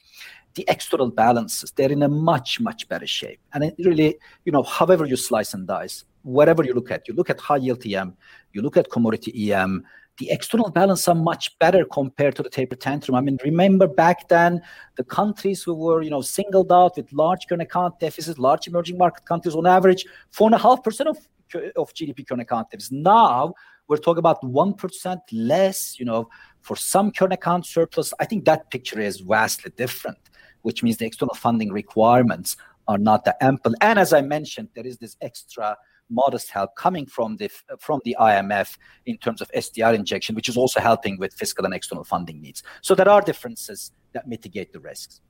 the 0.55 0.65
external 0.69 1.11
balances, 1.11 1.71
they're 1.73 1.93
in 1.93 2.03
a 2.03 2.09
much, 2.09 2.61
much 2.61 2.89
better 2.89 3.07
shape. 3.07 3.41
And 3.53 3.65
it 3.65 3.75
really, 3.79 4.17
you 4.45 4.53
know, 4.53 4.63
however 4.63 5.07
you 5.07 5.17
slice 5.17 5.55
and 5.55 5.67
dice, 5.67 6.05
whatever 6.23 6.65
you 6.65 6.75
look 6.75 6.91
at, 6.91 7.07
you 7.09 7.15
look 7.15 7.31
at 7.31 7.41
high 7.41 7.57
yield 7.57 7.85
EM, 7.87 8.17
you 8.53 8.63
look 8.63 8.77
at 8.77 8.91
commodity 8.91 9.53
EM, 9.53 9.85
the 10.21 10.31
external 10.31 10.71
balance 10.71 11.09
are 11.09 11.15
much 11.15 11.59
better 11.59 11.85
compared 11.85 12.37
to 12.37 12.43
the 12.43 12.51
taper 12.51 12.77
tantrum. 12.77 13.15
I 13.15 13.23
mean, 13.23 13.39
remember 13.43 13.87
back 13.87 14.29
then, 14.29 14.61
the 14.97 15.05
countries 15.05 15.63
who 15.63 15.75
were, 15.75 16.03
you 16.03 16.11
know, 16.11 16.21
singled 16.21 16.71
out 16.71 16.97
with 16.97 17.11
large 17.13 17.47
current 17.49 17.63
account 17.63 17.99
deficits, 17.99 18.39
large 18.39 18.69
emerging 18.69 18.99
market 18.99 19.25
countries 19.25 19.55
on 19.55 19.67
average, 19.67 20.05
four 20.31 20.49
and 20.49 20.55
a 20.55 20.59
half 20.59 20.85
percent 20.85 21.09
of 21.09 21.17
of 21.75 21.93
GDP 21.95 22.29
current 22.29 22.43
account 22.43 22.71
deficits. 22.71 22.93
Now 22.93 23.55
we're 23.89 23.97
talking 23.97 24.19
about 24.19 24.45
one 24.45 24.75
percent 24.75 25.21
less, 25.33 25.99
you 25.99 26.05
know, 26.05 26.29
for 26.61 26.77
some 26.77 27.11
current 27.11 27.33
account 27.33 27.67
surplus. 27.67 28.13
I 28.21 28.27
think 28.27 28.45
that 28.45 28.71
picture 28.71 29.01
is 29.01 29.21
vastly 29.21 29.73
different, 29.77 30.19
which 30.63 30.83
means 30.83 30.97
the 30.97 31.07
external 31.07 31.35
funding 31.35 31.73
requirements 31.73 32.57
are 32.89 32.99
not 32.99 33.25
that 33.25 33.37
ample. 33.41 33.75
And 33.81 33.99
as 33.99 34.13
I 34.13 34.21
mentioned, 34.21 34.69
there 34.75 34.87
is 34.87 34.99
this 34.99 35.17
extra 35.21 35.77
modest 36.11 36.51
help 36.51 36.75
coming 36.75 37.07
from 37.07 37.37
the 37.37 37.49
from 37.79 38.01
the 38.05 38.17
IMF 38.19 38.77
in 39.07 39.17
terms 39.19 39.41
of 39.41 39.51
SDR 39.53 39.95
injection, 39.95 40.35
which 40.35 40.49
is 40.49 40.57
also 40.57 40.81
helping 40.81 41.19
with 41.19 41.33
fiscal 41.35 41.65
and 41.65 41.73
external 41.73 42.05
funding 42.05 42.41
needs. 42.41 42.63
So 42.83 42.95
there 42.95 43.09
are 43.09 43.23
differences 43.23 43.93
that 44.13 44.27
mitigate 44.27 44.73
the 44.73 44.81
risks. 44.81 45.21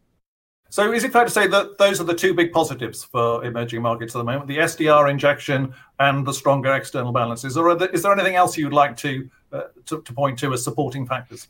So 0.72 0.92
is 0.92 1.02
it 1.02 1.12
fair 1.12 1.25
to 1.25 1.30
say 1.30 1.49
that 1.49 1.78
those 1.78 2.00
are 2.00 2.04
the 2.04 2.14
two 2.14 2.32
big 2.32 2.52
positives 2.52 3.02
for 3.02 3.44
emerging 3.44 3.82
markets 3.82 4.14
at 4.14 4.18
the 4.18 4.25
moment, 4.25 4.46
the 4.46 4.58
SDR 4.58 5.10
injection 5.10 5.75
and 5.99 6.25
the 6.25 6.32
stronger 6.32 6.72
external 6.72 7.10
balances? 7.10 7.56
Or 7.56 7.75
there, 7.75 7.88
is 7.88 8.04
there 8.04 8.12
anything 8.12 8.37
else 8.37 8.56
you'd 8.56 8.72
like 8.72 8.96
to, 8.99 9.28
uh, 9.52 9.62
to, 9.87 10.00
to 10.00 10.12
point 10.12 10.38
to 10.38 10.52
as 10.52 10.62
supporting 10.62 11.08
factors? 11.08 11.49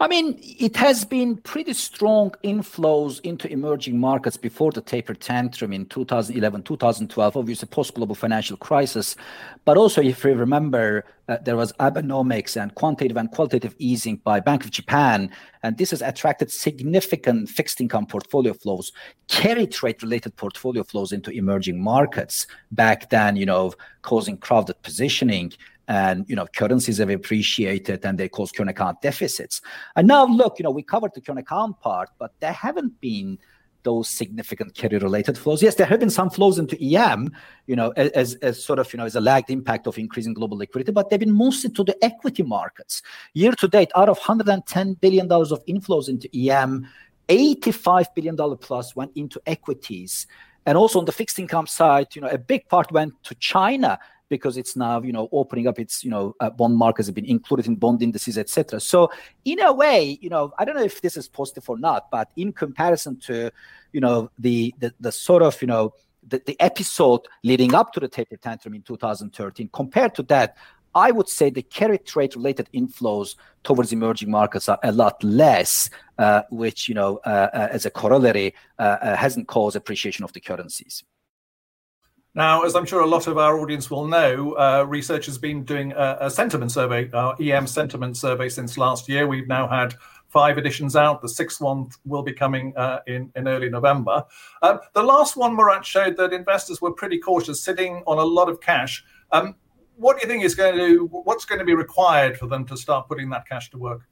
I 0.00 0.06
mean, 0.06 0.38
it 0.40 0.76
has 0.76 1.04
been 1.04 1.38
pretty 1.38 1.72
strong 1.72 2.32
inflows 2.44 3.20
into 3.22 3.50
emerging 3.50 3.98
markets 3.98 4.36
before 4.36 4.70
the 4.70 4.80
taper 4.80 5.12
tantrum 5.12 5.72
in 5.72 5.86
2011, 5.86 6.62
2012, 6.62 7.36
obviously 7.36 7.66
post 7.66 7.94
global 7.94 8.14
financial 8.14 8.56
crisis. 8.56 9.16
But 9.64 9.76
also, 9.76 10.00
if 10.00 10.22
you 10.22 10.34
remember, 10.34 11.04
uh, 11.28 11.38
there 11.42 11.56
was 11.56 11.72
Abenomics 11.80 12.60
and 12.60 12.72
quantitative 12.76 13.16
and 13.16 13.28
qualitative 13.32 13.74
easing 13.78 14.18
by 14.18 14.38
Bank 14.38 14.64
of 14.64 14.70
Japan. 14.70 15.32
And 15.64 15.78
this 15.78 15.90
has 15.90 16.00
attracted 16.00 16.52
significant 16.52 17.48
fixed 17.48 17.80
income 17.80 18.06
portfolio 18.06 18.52
flows, 18.52 18.92
carry 19.26 19.66
trade 19.66 20.00
related 20.04 20.36
portfolio 20.36 20.84
flows 20.84 21.10
into 21.10 21.32
emerging 21.32 21.82
markets 21.82 22.46
back 22.70 23.10
then, 23.10 23.34
you 23.34 23.46
know, 23.46 23.72
causing 24.02 24.36
crowded 24.36 24.80
positioning 24.82 25.52
and 25.88 26.28
you 26.28 26.36
know 26.36 26.46
currencies 26.54 26.98
have 26.98 27.10
appreciated 27.10 28.04
and 28.04 28.18
they 28.18 28.28
cause 28.28 28.52
current 28.52 28.70
account 28.70 29.00
deficits. 29.02 29.60
And 29.96 30.06
now 30.06 30.26
look, 30.26 30.58
you 30.58 30.62
know, 30.62 30.70
we 30.70 30.82
covered 30.82 31.12
the 31.14 31.20
current 31.20 31.40
account 31.40 31.80
part, 31.80 32.10
but 32.18 32.32
there 32.40 32.52
haven't 32.52 33.00
been 33.00 33.38
those 33.84 34.08
significant 34.08 34.74
carry 34.74 34.98
related 34.98 35.38
flows. 35.38 35.62
Yes, 35.62 35.76
there 35.76 35.86
have 35.86 36.00
been 36.00 36.10
some 36.10 36.28
flows 36.30 36.58
into 36.58 36.76
EM, 36.82 37.32
you 37.66 37.76
know, 37.76 37.90
as, 37.96 38.34
as 38.36 38.62
sort 38.62 38.78
of, 38.78 38.92
you 38.92 38.98
know, 38.98 39.06
as 39.06 39.14
a 39.14 39.20
lagged 39.20 39.50
impact 39.50 39.86
of 39.86 39.96
increasing 39.96 40.34
global 40.34 40.58
liquidity, 40.58 40.92
but 40.92 41.08
they've 41.08 41.20
been 41.20 41.32
mostly 41.32 41.70
to 41.70 41.84
the 41.84 41.96
equity 42.04 42.42
markets. 42.42 43.02
Year 43.32 43.52
to 43.52 43.68
date, 43.68 43.90
out 43.96 44.08
of 44.08 44.18
$110 44.18 45.00
billion 45.00 45.30
of 45.30 45.64
inflows 45.66 46.08
into 46.08 46.28
EM, 46.36 46.86
$85 47.28 48.06
billion 48.14 48.36
plus 48.58 48.96
went 48.96 49.12
into 49.14 49.40
equities. 49.46 50.26
And 50.66 50.76
also 50.76 50.98
on 50.98 51.06
the 51.06 51.12
fixed 51.12 51.38
income 51.38 51.66
side, 51.66 52.08
you 52.14 52.20
know, 52.20 52.28
a 52.28 52.36
big 52.36 52.68
part 52.68 52.92
went 52.92 53.14
to 53.24 53.34
China 53.36 53.98
because 54.28 54.56
it's 54.56 54.76
now 54.76 55.00
you 55.02 55.12
know 55.12 55.28
opening 55.32 55.66
up 55.66 55.78
its 55.78 56.04
you 56.04 56.10
know 56.10 56.34
uh, 56.40 56.50
bond 56.50 56.76
markets 56.76 57.08
have 57.08 57.14
been 57.14 57.24
included 57.24 57.66
in 57.66 57.76
bond 57.76 58.02
indices 58.02 58.38
etc 58.38 58.80
so 58.80 59.10
in 59.44 59.60
a 59.60 59.72
way 59.72 60.18
you 60.20 60.28
know 60.28 60.52
i 60.58 60.64
don't 60.64 60.76
know 60.76 60.82
if 60.82 61.00
this 61.00 61.16
is 61.16 61.28
positive 61.28 61.68
or 61.68 61.78
not 61.78 62.10
but 62.10 62.30
in 62.36 62.52
comparison 62.52 63.16
to 63.18 63.50
you 63.92 64.00
know 64.00 64.30
the 64.38 64.74
the, 64.78 64.92
the 65.00 65.12
sort 65.12 65.42
of 65.42 65.60
you 65.62 65.68
know 65.68 65.92
the, 66.26 66.42
the 66.46 66.60
episode 66.60 67.22
leading 67.42 67.74
up 67.74 67.92
to 67.92 68.00
the 68.00 68.08
taper 68.08 68.36
tantrum 68.36 68.74
in 68.74 68.82
2013 68.82 69.70
compared 69.72 70.14
to 70.14 70.22
that 70.24 70.56
I 70.94 71.10
would 71.10 71.28
say 71.28 71.50
the 71.50 71.62
carry 71.62 71.98
trade 71.98 72.34
related 72.34 72.68
inflows 72.74 73.36
towards 73.62 73.92
emerging 73.92 74.30
markets 74.30 74.68
are 74.68 74.78
a 74.82 74.90
lot 74.90 75.22
less, 75.22 75.90
uh, 76.18 76.42
which, 76.50 76.88
you 76.88 76.94
know, 76.94 77.20
uh, 77.24 77.48
uh, 77.52 77.68
as 77.70 77.86
a 77.86 77.90
corollary, 77.90 78.54
uh, 78.78 78.96
uh, 79.00 79.16
hasn't 79.16 79.48
caused 79.48 79.76
appreciation 79.76 80.24
of 80.24 80.32
the 80.32 80.40
currencies. 80.40 81.04
Now, 82.38 82.62
as 82.62 82.76
I'm 82.76 82.86
sure 82.86 83.00
a 83.00 83.06
lot 83.06 83.26
of 83.26 83.36
our 83.36 83.58
audience 83.58 83.90
will 83.90 84.06
know, 84.06 84.52
uh, 84.52 84.84
research 84.86 85.26
has 85.26 85.36
been 85.38 85.64
doing 85.64 85.90
a, 85.90 86.18
a 86.20 86.30
sentiment 86.30 86.70
survey, 86.70 87.10
our 87.10 87.34
EM 87.42 87.66
sentiment 87.66 88.16
survey 88.16 88.48
since 88.48 88.78
last 88.78 89.08
year. 89.08 89.26
We've 89.26 89.48
now 89.48 89.66
had 89.66 89.96
five 90.28 90.56
editions 90.56 90.94
out. 90.94 91.20
The 91.20 91.28
sixth 91.28 91.60
one 91.60 91.88
will 92.04 92.22
be 92.22 92.32
coming 92.32 92.76
uh, 92.76 93.00
in, 93.08 93.32
in 93.34 93.48
early 93.48 93.68
November. 93.68 94.24
Um, 94.62 94.78
the 94.94 95.02
last 95.02 95.36
one, 95.36 95.56
Murat, 95.56 95.84
showed 95.84 96.16
that 96.18 96.32
investors 96.32 96.80
were 96.80 96.92
pretty 96.92 97.18
cautious, 97.18 97.60
sitting 97.60 98.04
on 98.06 98.18
a 98.18 98.24
lot 98.24 98.48
of 98.48 98.60
cash. 98.60 99.04
Um, 99.32 99.56
what 99.96 100.16
do 100.16 100.22
you 100.22 100.32
think 100.32 100.44
is 100.44 100.54
going 100.54 100.76
to, 100.76 101.06
what's 101.06 101.44
going 101.44 101.58
to 101.58 101.64
be 101.64 101.74
required 101.74 102.38
for 102.38 102.46
them 102.46 102.64
to 102.66 102.76
start 102.76 103.08
putting 103.08 103.30
that 103.30 103.48
cash 103.48 103.68
to 103.70 103.78
work? 103.78 104.02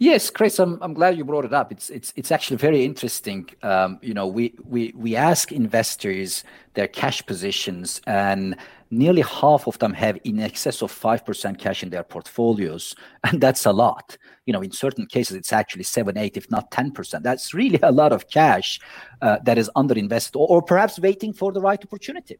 Yes, 0.00 0.30
Chris, 0.30 0.60
I'm, 0.60 0.78
I'm 0.80 0.94
glad 0.94 1.16
you 1.16 1.24
brought 1.24 1.44
it 1.44 1.52
up. 1.52 1.72
It's 1.72 1.90
it's 1.90 2.12
it's 2.14 2.30
actually 2.30 2.58
very 2.58 2.84
interesting. 2.84 3.50
Um, 3.64 3.98
you 4.00 4.14
know, 4.14 4.28
we 4.28 4.54
we 4.64 4.92
we 4.96 5.16
ask 5.16 5.50
investors 5.50 6.44
their 6.74 6.86
cash 6.86 7.26
positions, 7.26 8.00
and 8.06 8.56
nearly 8.92 9.22
half 9.22 9.66
of 9.66 9.76
them 9.80 9.92
have 9.94 10.16
in 10.22 10.38
excess 10.38 10.82
of 10.82 10.92
five 10.92 11.26
percent 11.26 11.58
cash 11.58 11.82
in 11.82 11.90
their 11.90 12.04
portfolios, 12.04 12.94
and 13.24 13.40
that's 13.40 13.66
a 13.66 13.72
lot. 13.72 14.16
You 14.46 14.52
know, 14.52 14.62
in 14.62 14.70
certain 14.70 15.06
cases, 15.06 15.36
it's 15.36 15.52
actually 15.52 15.82
seven, 15.82 16.16
eight, 16.16 16.36
if 16.36 16.48
not 16.48 16.70
ten 16.70 16.92
percent. 16.92 17.24
That's 17.24 17.52
really 17.52 17.80
a 17.82 17.90
lot 17.90 18.12
of 18.12 18.28
cash 18.28 18.78
uh, 19.20 19.38
that 19.46 19.58
is 19.58 19.68
underinvested, 19.76 20.36
or, 20.36 20.46
or 20.46 20.62
perhaps 20.62 21.00
waiting 21.00 21.32
for 21.32 21.50
the 21.50 21.60
right 21.60 21.82
opportunity 21.82 22.38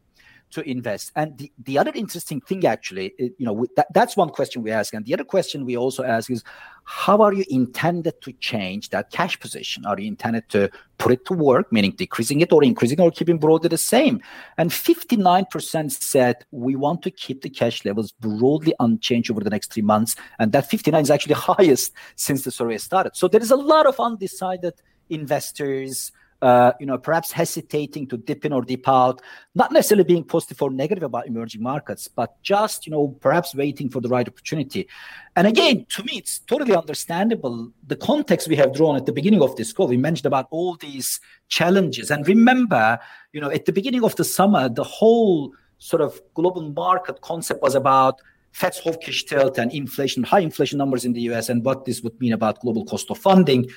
to 0.51 0.67
invest. 0.67 1.11
And 1.15 1.37
the, 1.37 1.51
the 1.59 1.77
other 1.77 1.91
interesting 1.93 2.41
thing, 2.41 2.65
actually, 2.65 3.13
you 3.17 3.45
know, 3.45 3.65
that, 3.75 3.87
that's 3.93 4.17
one 4.17 4.29
question 4.29 4.63
we 4.63 4.71
ask. 4.71 4.93
And 4.93 5.05
the 5.05 5.13
other 5.13 5.23
question 5.23 5.65
we 5.65 5.77
also 5.77 6.03
ask 6.03 6.29
is, 6.29 6.43
how 6.83 7.21
are 7.21 7.33
you 7.33 7.45
intended 7.49 8.19
to 8.21 8.31
change 8.33 8.89
that 8.89 9.11
cash 9.11 9.39
position? 9.39 9.85
Are 9.85 9.99
you 9.99 10.07
intended 10.07 10.49
to 10.49 10.71
put 10.97 11.11
it 11.11 11.25
to 11.25 11.33
work, 11.33 11.71
meaning 11.71 11.91
decreasing 11.91 12.41
it 12.41 12.51
or 12.51 12.63
increasing 12.63 12.99
or 12.99 13.11
keeping 13.11 13.37
broadly 13.37 13.69
the 13.69 13.77
same? 13.77 14.21
And 14.57 14.71
59% 14.71 15.91
said 15.91 16.45
we 16.51 16.75
want 16.75 17.03
to 17.03 17.11
keep 17.11 17.43
the 17.43 17.49
cash 17.49 17.85
levels 17.85 18.11
broadly 18.11 18.73
unchanged 18.79 19.29
over 19.29 19.41
the 19.41 19.51
next 19.51 19.71
three 19.71 19.83
months. 19.83 20.15
And 20.39 20.51
that 20.53 20.69
59 20.69 21.01
is 21.01 21.11
actually 21.11 21.35
highest 21.35 21.93
since 22.15 22.43
the 22.43 22.51
survey 22.51 22.77
started. 22.77 23.15
So 23.15 23.27
there 23.27 23.41
is 23.41 23.51
a 23.51 23.55
lot 23.55 23.85
of 23.85 23.99
undecided 23.99 24.73
investors 25.09 26.11
uh, 26.41 26.71
you 26.79 26.85
know, 26.85 26.97
perhaps 26.97 27.31
hesitating 27.31 28.07
to 28.07 28.17
dip 28.17 28.45
in 28.45 28.53
or 28.53 28.61
dip 28.61 28.87
out, 28.87 29.21
not 29.55 29.71
necessarily 29.71 30.03
being 30.03 30.23
positive 30.23 30.61
or 30.61 30.69
negative 30.69 31.03
about 31.03 31.27
emerging 31.27 31.61
markets, 31.61 32.07
but 32.07 32.41
just, 32.43 32.85
you 32.85 32.91
know, 32.91 33.09
perhaps 33.19 33.53
waiting 33.53 33.89
for 33.89 33.99
the 33.99 34.07
right 34.07 34.27
opportunity. 34.27 34.87
And 35.35 35.47
again, 35.47 35.85
to 35.89 36.03
me, 36.03 36.13
it's 36.17 36.39
totally 36.39 36.75
understandable. 36.75 37.71
The 37.87 37.97
context 37.97 38.47
we 38.47 38.55
have 38.55 38.73
drawn 38.73 38.95
at 38.95 39.05
the 39.05 39.11
beginning 39.11 39.41
of 39.41 39.55
this 39.55 39.73
call, 39.73 39.87
we 39.87 39.97
mentioned 39.97 40.27
about 40.27 40.47
all 40.49 40.75
these 40.75 41.19
challenges. 41.49 42.09
And 42.09 42.27
remember, 42.27 42.99
you 43.33 43.41
know, 43.41 43.49
at 43.51 43.65
the 43.65 43.73
beginning 43.73 44.03
of 44.03 44.15
the 44.15 44.23
summer, 44.23 44.69
the 44.69 44.83
whole 44.83 45.53
sort 45.77 46.01
of 46.01 46.21
global 46.33 46.71
market 46.71 47.21
concept 47.21 47.61
was 47.61 47.75
about 47.75 48.21
Fed's 48.51 48.79
hawkish 48.79 49.25
tilt 49.25 49.57
and 49.57 49.71
inflation, 49.71 50.23
high 50.23 50.39
inflation 50.39 50.77
numbers 50.77 51.05
in 51.05 51.13
the 51.13 51.21
US, 51.31 51.49
and 51.49 51.63
what 51.63 51.85
this 51.85 52.01
would 52.01 52.19
mean 52.19 52.33
about 52.33 52.59
global 52.59 52.85
cost 52.85 53.09
of 53.11 53.17
funding. 53.17 53.67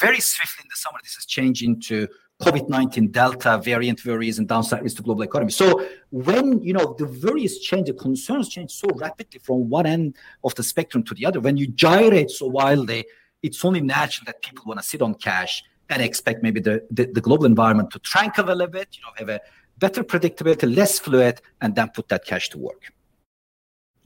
Very 0.00 0.20
swiftly 0.20 0.62
in 0.64 0.68
the 0.68 0.76
summer, 0.76 0.98
this 1.02 1.14
has 1.14 1.24
changed 1.24 1.62
into 1.62 2.08
COVID 2.42 2.68
19 2.68 3.10
Delta 3.10 3.58
variant 3.62 4.04
worries 4.04 4.38
and 4.38 4.46
downside 4.46 4.82
risk 4.82 4.96
to 4.98 5.02
global 5.02 5.22
economy. 5.22 5.50
So, 5.50 5.84
when 6.10 6.62
you 6.62 6.72
know 6.72 6.94
the 6.98 7.06
worries 7.06 7.58
change, 7.58 7.88
the 7.88 7.94
concerns 7.94 8.48
change 8.48 8.70
so 8.70 8.88
rapidly 8.94 9.40
from 9.40 9.68
one 9.68 9.86
end 9.86 10.16
of 10.44 10.54
the 10.54 10.62
spectrum 10.62 11.02
to 11.04 11.14
the 11.14 11.26
other, 11.26 11.40
when 11.40 11.56
you 11.56 11.66
gyrate 11.66 12.30
so 12.30 12.46
wildly, 12.46 13.06
it's 13.42 13.64
only 13.64 13.80
natural 13.80 14.26
that 14.26 14.42
people 14.42 14.64
want 14.66 14.80
to 14.80 14.86
sit 14.86 15.02
on 15.02 15.14
cash 15.14 15.64
and 15.90 16.02
expect 16.02 16.42
maybe 16.42 16.60
the, 16.60 16.86
the, 16.90 17.06
the 17.06 17.20
global 17.20 17.46
environment 17.46 17.90
to 17.90 17.98
tranquil 18.00 18.50
a 18.50 18.52
little 18.52 18.66
bit, 18.68 18.88
you 18.92 19.00
know, 19.02 19.08
have 19.16 19.28
a 19.28 19.40
better 19.78 20.04
predictability, 20.04 20.74
less 20.74 20.98
fluid, 20.98 21.40
and 21.60 21.74
then 21.74 21.88
put 21.94 22.08
that 22.08 22.24
cash 22.24 22.48
to 22.50 22.58
work. 22.58 22.92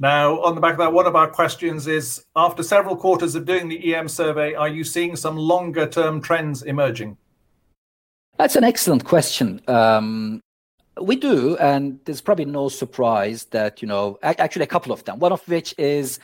Now, 0.02 0.40
on 0.40 0.56
the 0.56 0.60
back 0.60 0.72
of 0.72 0.78
that, 0.78 0.92
one 0.92 1.06
of 1.06 1.14
our 1.14 1.30
questions 1.30 1.86
is 1.86 2.24
after 2.34 2.64
several 2.64 2.96
quarters 2.96 3.36
of 3.36 3.44
doing 3.44 3.68
the 3.68 3.94
EM 3.94 4.08
survey, 4.08 4.52
are 4.52 4.66
you 4.66 4.82
seeing 4.82 5.14
some 5.14 5.36
longer 5.36 5.86
term 5.86 6.20
trends 6.20 6.62
emerging? 6.62 7.16
That's 8.36 8.56
an 8.56 8.64
excellent 8.64 9.04
question. 9.04 9.60
Um, 9.68 10.40
we 11.00 11.14
do, 11.14 11.56
and 11.58 12.00
there's 12.04 12.20
probably 12.20 12.46
no 12.46 12.68
surprise 12.68 13.44
that, 13.52 13.80
you 13.80 13.86
know, 13.86 14.18
actually 14.24 14.64
a 14.64 14.66
couple 14.74 14.90
of 14.90 15.04
them. 15.04 15.20
One 15.20 15.30
of 15.30 15.46
which 15.46 15.72
is 15.78 16.18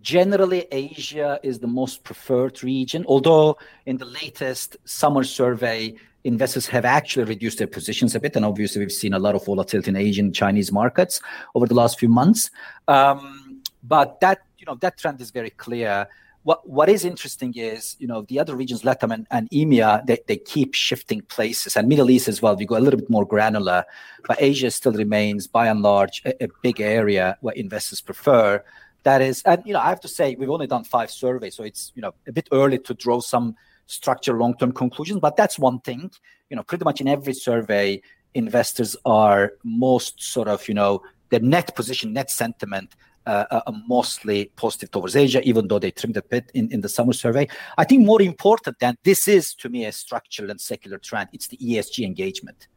generally 0.00 0.68
Asia 0.70 1.40
is 1.42 1.58
the 1.58 1.66
most 1.66 2.04
preferred 2.04 2.62
region, 2.62 3.04
although 3.08 3.58
in 3.86 3.96
the 3.96 4.04
latest 4.04 4.76
summer 4.84 5.24
survey, 5.24 5.96
investors 6.26 6.66
have 6.66 6.84
actually 6.84 7.24
reduced 7.24 7.58
their 7.58 7.66
positions 7.66 8.14
a 8.14 8.20
bit. 8.20 8.36
And 8.36 8.44
obviously, 8.44 8.80
we've 8.80 8.92
seen 8.92 9.14
a 9.14 9.18
lot 9.18 9.34
of 9.34 9.44
volatility 9.44 9.90
in 9.90 9.96
Asian 9.96 10.32
Chinese 10.32 10.72
markets 10.72 11.20
over 11.54 11.66
the 11.66 11.74
last 11.74 11.98
few 11.98 12.08
months. 12.08 12.50
Um, 12.88 13.62
but 13.82 14.20
that 14.20 14.40
you 14.58 14.66
know 14.66 14.74
that 14.76 14.98
trend 14.98 15.20
is 15.20 15.30
very 15.30 15.50
clear. 15.50 16.08
What 16.42 16.68
what 16.68 16.88
is 16.88 17.04
interesting 17.04 17.54
is 17.56 17.96
you 17.98 18.06
know 18.06 18.22
the 18.22 18.38
other 18.38 18.56
regions, 18.56 18.82
Latam 18.82 19.14
and, 19.14 19.26
and 19.30 19.48
EMEA, 19.50 20.06
they, 20.06 20.18
they 20.26 20.36
keep 20.36 20.74
shifting 20.74 21.20
places, 21.22 21.76
and 21.76 21.88
Middle 21.88 22.10
East 22.10 22.28
as 22.28 22.42
well. 22.42 22.56
We 22.56 22.66
go 22.66 22.76
a 22.76 22.84
little 22.84 23.00
bit 23.00 23.10
more 23.10 23.24
granular, 23.24 23.84
but 24.26 24.36
Asia 24.40 24.70
still 24.70 24.92
remains 24.92 25.46
by 25.46 25.68
and 25.68 25.82
large 25.82 26.22
a, 26.24 26.44
a 26.44 26.48
big 26.62 26.80
area 26.80 27.38
where 27.40 27.54
investors 27.54 28.00
prefer 28.00 28.62
that 29.06 29.22
is, 29.22 29.40
and 29.44 29.62
you 29.64 29.72
know, 29.72 29.78
I 29.78 29.88
have 29.88 30.00
to 30.00 30.08
say 30.08 30.34
we've 30.34 30.50
only 30.50 30.66
done 30.66 30.82
five 30.82 31.12
surveys, 31.12 31.54
so 31.54 31.62
it's 31.62 31.92
you 31.94 32.02
know 32.02 32.12
a 32.26 32.32
bit 32.32 32.48
early 32.50 32.78
to 32.80 32.92
draw 32.92 33.20
some 33.20 33.54
structured 33.86 34.36
long-term 34.36 34.72
conclusions. 34.72 35.20
But 35.20 35.36
that's 35.36 35.58
one 35.58 35.80
thing. 35.80 36.10
You 36.50 36.56
know, 36.56 36.62
pretty 36.62 36.84
much 36.84 37.00
in 37.00 37.08
every 37.08 37.34
survey, 37.34 38.00
investors 38.34 38.96
are 39.04 39.52
most 39.64 40.22
sort 40.22 40.48
of 40.48 40.68
you 40.68 40.74
know 40.74 41.02
their 41.30 41.40
net 41.40 41.74
position, 41.74 42.12
net 42.12 42.30
sentiment 42.30 42.94
uh, 43.26 43.44
are 43.50 43.74
mostly 43.86 44.52
positive 44.56 44.90
towards 44.90 45.16
Asia, 45.16 45.42
even 45.42 45.68
though 45.68 45.78
they 45.78 45.90
trimmed 45.90 46.16
a 46.16 46.22
bit 46.22 46.50
in, 46.54 46.70
in 46.72 46.80
the 46.80 46.88
summer 46.88 47.12
survey. 47.12 47.48
I 47.76 47.84
think 47.84 48.06
more 48.06 48.22
important 48.22 48.78
than 48.78 48.96
this 49.02 49.26
is 49.26 49.54
to 49.56 49.68
me 49.68 49.84
a 49.84 49.92
structural 49.92 50.50
and 50.50 50.60
secular 50.60 50.98
trend. 50.98 51.30
It's 51.32 51.48
the 51.48 51.56
ESG 51.56 52.04
engagement. 52.04 52.68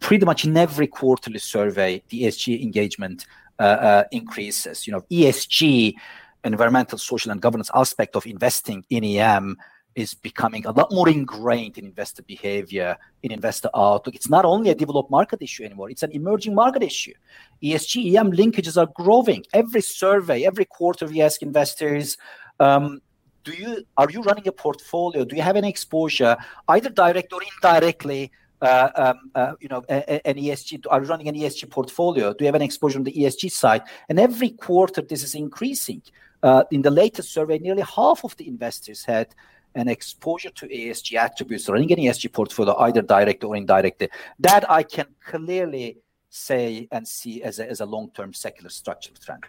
Pretty 0.00 0.24
much 0.24 0.44
in 0.44 0.56
every 0.56 0.88
quarterly 0.88 1.38
survey, 1.38 2.02
the 2.08 2.24
ESG 2.24 2.60
engagement 2.62 3.26
uh, 3.60 3.62
uh, 3.62 4.04
increases. 4.10 4.86
You 4.86 4.94
know, 4.94 5.02
ESG, 5.10 5.94
environmental, 6.42 6.98
social, 6.98 7.30
and 7.30 7.40
governance 7.40 7.70
aspect 7.74 8.16
of 8.16 8.26
investing 8.26 8.84
in 8.90 9.04
EM 9.04 9.56
is 9.94 10.14
becoming 10.14 10.66
a 10.66 10.72
lot 10.72 10.90
more 10.92 11.08
ingrained 11.08 11.78
in 11.78 11.84
investor 11.84 12.22
behavior, 12.22 12.96
in 13.22 13.30
investor 13.30 13.70
outlook. 13.74 14.14
It's 14.14 14.28
not 14.28 14.44
only 14.44 14.70
a 14.70 14.74
developed 14.74 15.10
market 15.10 15.40
issue 15.40 15.64
anymore, 15.64 15.90
it's 15.90 16.02
an 16.02 16.12
emerging 16.12 16.54
market 16.54 16.82
issue. 16.82 17.14
ESG, 17.62 18.14
EM 18.14 18.32
linkages 18.32 18.76
are 18.76 18.90
growing. 18.94 19.44
Every 19.52 19.80
survey, 19.80 20.44
every 20.44 20.64
quarter, 20.64 21.06
we 21.06 21.20
ask 21.20 21.42
investors, 21.42 22.16
um, 22.60 23.00
do 23.44 23.52
you 23.52 23.84
are 23.96 24.10
you 24.10 24.22
running 24.22 24.48
a 24.48 24.52
portfolio? 24.52 25.24
Do 25.24 25.36
you 25.36 25.42
have 25.42 25.56
any 25.56 25.68
exposure, 25.68 26.36
either 26.68 26.88
direct 26.88 27.32
or 27.32 27.40
indirectly, 27.42 28.32
uh, 28.62 28.88
um, 28.96 29.30
uh, 29.34 29.52
you 29.60 29.68
know, 29.68 29.82
an 29.88 30.36
ESG, 30.36 30.84
are 30.88 31.02
you 31.02 31.08
running 31.08 31.28
an 31.28 31.34
ESG 31.34 31.68
portfolio? 31.70 32.32
Do 32.32 32.44
you 32.44 32.46
have 32.46 32.54
an 32.54 32.62
exposure 32.62 32.98
on 32.98 33.04
the 33.04 33.12
ESG 33.12 33.50
side? 33.50 33.82
And 34.08 34.18
every 34.18 34.50
quarter, 34.50 35.02
this 35.02 35.22
is 35.22 35.34
increasing. 35.34 36.02
Uh, 36.42 36.62
in 36.70 36.82
the 36.82 36.90
latest 36.90 37.32
survey, 37.32 37.58
nearly 37.58 37.82
half 37.82 38.24
of 38.24 38.36
the 38.36 38.46
investors 38.46 39.04
had 39.04 39.34
an 39.74 39.88
exposure 39.88 40.50
to 40.50 40.66
ESG 40.66 41.16
attributes 41.16 41.68
running 41.68 41.92
an 41.92 41.98
ESG 41.98 42.32
portfolio, 42.32 42.76
either 42.78 43.02
direct 43.02 43.44
or 43.44 43.56
indirect, 43.56 44.04
that 44.38 44.70
I 44.70 44.82
can 44.82 45.06
clearly 45.24 45.98
say 46.30 46.88
and 46.90 47.06
see 47.06 47.42
as 47.42 47.58
a, 47.58 47.68
as 47.68 47.80
a 47.80 47.86
long-term 47.86 48.32
secular 48.32 48.70
structural 48.70 49.16
trend. 49.16 49.44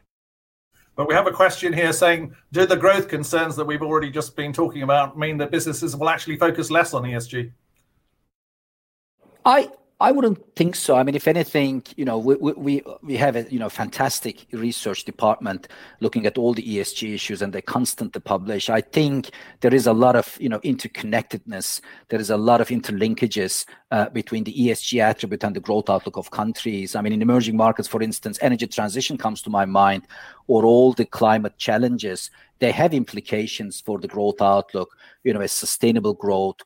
But 0.95 1.07
we 1.09 1.13
have 1.13 1.27
a 1.27 1.31
question 1.31 1.73
here 1.73 1.91
saying, 1.91 2.33
do 2.51 2.65
the 2.65 2.77
growth 2.77 3.07
concerns 3.09 3.55
that 3.57 3.65
we've 3.65 3.81
already 3.81 4.09
just 4.09 4.35
been 4.35 4.53
talking 4.53 4.83
about 4.83 5.17
mean 5.17 5.37
that 5.39 5.51
businesses 5.51 5.95
will 5.95 6.09
actually 6.09 6.37
focus 6.37 6.71
less 6.71 6.93
on 6.93 7.03
ESG? 7.03 7.51
I 9.43 9.69
I 10.01 10.11
wouldn't 10.11 10.55
think 10.57 10.75
so. 10.75 10.97
I 10.97 11.03
mean, 11.03 11.15
if 11.15 11.25
anything, 11.25 11.81
you 11.95 12.03
know, 12.03 12.17
we 12.17 12.35
we 12.35 12.83
we 13.01 13.15
have 13.15 13.37
a 13.37 13.43
you 13.49 13.57
know 13.57 13.69
fantastic 13.69 14.45
research 14.51 15.05
department 15.05 15.69
looking 16.01 16.25
at 16.25 16.37
all 16.37 16.53
the 16.53 16.63
ESG 16.63 17.13
issues, 17.13 17.41
and 17.41 17.53
they 17.53 17.61
constantly 17.61 18.19
publish. 18.19 18.69
I 18.69 18.81
think 18.81 19.29
there 19.61 19.73
is 19.73 19.87
a 19.87 19.93
lot 19.93 20.17
of 20.17 20.37
you 20.37 20.49
know 20.49 20.59
interconnectedness. 20.59 21.79
There 22.09 22.19
is 22.19 22.29
a 22.29 22.35
lot 22.35 22.59
of 22.59 22.67
interlinkages 22.67 23.65
uh, 23.91 24.09
between 24.09 24.43
the 24.43 24.53
ESG 24.53 25.01
attribute 25.01 25.45
and 25.45 25.55
the 25.55 25.61
growth 25.61 25.89
outlook 25.89 26.17
of 26.17 26.29
countries. 26.29 26.93
I 26.93 27.01
mean, 27.01 27.13
in 27.13 27.21
emerging 27.21 27.55
markets, 27.55 27.87
for 27.87 28.03
instance, 28.03 28.37
energy 28.41 28.67
transition 28.67 29.17
comes 29.17 29.41
to 29.43 29.49
my 29.49 29.63
mind, 29.63 30.03
or 30.47 30.65
all 30.65 30.91
the 30.91 31.05
climate 31.05 31.57
challenges. 31.57 32.31
They 32.59 32.71
have 32.71 32.93
implications 32.93 33.79
for 33.79 33.99
the 33.99 34.09
growth 34.09 34.41
outlook. 34.41 34.89
You 35.23 35.33
know, 35.33 35.41
a 35.41 35.47
sustainable 35.47 36.15
growth 36.15 36.57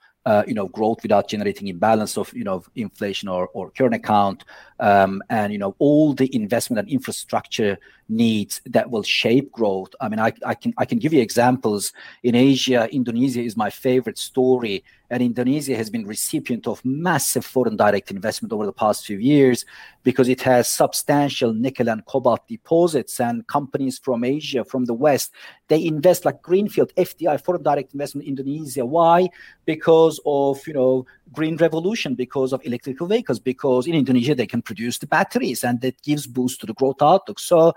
you 0.47 0.53
know, 0.53 0.67
growth 0.67 1.01
without 1.01 1.27
generating 1.27 1.67
imbalance 1.67 2.17
of, 2.17 2.31
you 2.33 2.43
know, 2.43 2.63
inflation 2.75 3.27
or, 3.29 3.47
or 3.53 3.71
current 3.71 3.95
account, 3.95 4.43
um, 4.79 5.23
and, 5.29 5.51
you 5.51 5.59
know, 5.59 5.75
all 5.79 6.13
the 6.13 6.33
investment 6.35 6.79
and 6.79 6.89
infrastructure 6.89 7.77
needs 8.09 8.61
that 8.65 8.89
will 8.89 9.03
shape 9.03 9.51
growth. 9.51 9.95
I 10.01 10.09
mean, 10.09 10.19
I, 10.19 10.33
I 10.45 10.55
can 10.55 10.73
I 10.77 10.85
can 10.85 10.99
give 10.99 11.13
you 11.13 11.21
examples. 11.21 11.93
In 12.23 12.35
Asia, 12.35 12.89
Indonesia 12.91 13.41
is 13.41 13.55
my 13.55 13.69
favorite 13.69 14.17
story 14.17 14.83
and 15.09 15.23
Indonesia 15.23 15.75
has 15.75 15.89
been 15.89 16.05
recipient 16.05 16.67
of 16.67 16.83
massive 16.85 17.45
foreign 17.45 17.75
direct 17.75 18.11
investment 18.11 18.53
over 18.53 18.65
the 18.65 18.73
past 18.73 19.05
few 19.05 19.17
years 19.17 19.65
because 20.03 20.29
it 20.29 20.41
has 20.41 20.67
substantial 20.69 21.53
nickel 21.53 21.89
and 21.89 22.05
cobalt 22.05 22.47
deposits 22.47 23.19
and 23.19 23.45
companies 23.47 23.97
from 23.97 24.23
Asia, 24.23 24.63
from 24.63 24.85
the 24.85 24.93
West, 24.93 25.31
they 25.67 25.83
invest 25.83 26.25
like 26.25 26.41
greenfield 26.41 26.93
FDI, 26.95 27.43
foreign 27.43 27.63
direct 27.63 27.93
investment 27.93 28.27
in 28.27 28.37
Indonesia. 28.37 28.85
Why? 28.85 29.29
Because 29.65 30.19
of, 30.25 30.65
you 30.67 30.74
know, 30.74 31.05
green 31.31 31.57
revolution, 31.57 32.15
because 32.15 32.53
of 32.53 32.61
electrical 32.65 33.07
vehicles, 33.07 33.39
because 33.39 33.87
in 33.87 33.96
Indonesia 33.96 34.35
they 34.35 34.48
can 34.48 34.61
produce 34.61 34.98
the 34.98 35.07
batteries 35.07 35.63
and 35.63 35.81
that 35.81 36.01
gives 36.01 36.27
boost 36.27 36.59
to 36.61 36.65
the 36.65 36.74
growth 36.74 37.01
outlook. 37.01 37.39
So 37.39 37.74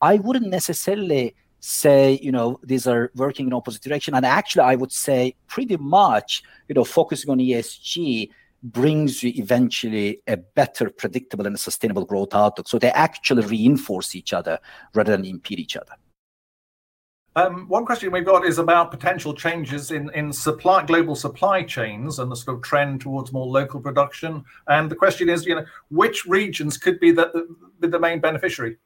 I 0.00 0.16
wouldn't 0.16 0.48
necessarily 0.48 1.34
say 1.60 2.18
you 2.22 2.30
know 2.30 2.60
these 2.62 2.86
are 2.86 3.10
working 3.16 3.46
in 3.46 3.52
opposite 3.52 3.82
direction. 3.82 4.14
And 4.14 4.24
actually 4.24 4.62
i 4.62 4.74
would 4.76 4.92
say 4.92 5.34
pretty 5.48 5.76
much 5.76 6.42
you 6.68 6.74
know 6.74 6.84
focusing 6.84 7.30
on 7.30 7.38
esg 7.38 8.28
brings 8.62 9.22
you 9.22 9.32
eventually 9.36 10.20
a 10.26 10.36
better 10.36 10.90
predictable 10.90 11.46
and 11.46 11.58
sustainable 11.58 12.04
growth 12.04 12.34
outlook. 12.34 12.68
So 12.68 12.78
they 12.78 12.90
actually 12.90 13.46
reinforce 13.46 14.14
each 14.14 14.32
other 14.32 14.58
rather 14.94 15.16
than 15.16 15.24
impede 15.24 15.60
each 15.60 15.76
other 15.76 15.94
um, 17.36 17.68
one 17.68 17.84
question 17.84 18.10
we've 18.10 18.24
got 18.24 18.46
is 18.46 18.58
about 18.58 18.90
potential 18.90 19.34
changes 19.34 19.90
in, 19.90 20.10
in 20.14 20.32
supply 20.32 20.82
global 20.84 21.14
supply 21.14 21.62
chains 21.62 22.18
and 22.18 22.32
the 22.32 22.36
sort 22.36 22.56
of 22.56 22.62
trend 22.62 23.02
towards 23.02 23.30
more 23.30 23.46
local 23.46 23.78
production. 23.78 24.42
And 24.68 24.90
the 24.90 24.96
question 24.96 25.28
is, 25.28 25.44
you 25.44 25.54
know, 25.54 25.64
which 25.90 26.24
regions 26.24 26.78
could 26.78 26.98
be 26.98 27.10
the, 27.10 27.46
the, 27.80 27.88
the 27.88 28.00
main 28.00 28.20
beneficiary? 28.20 28.78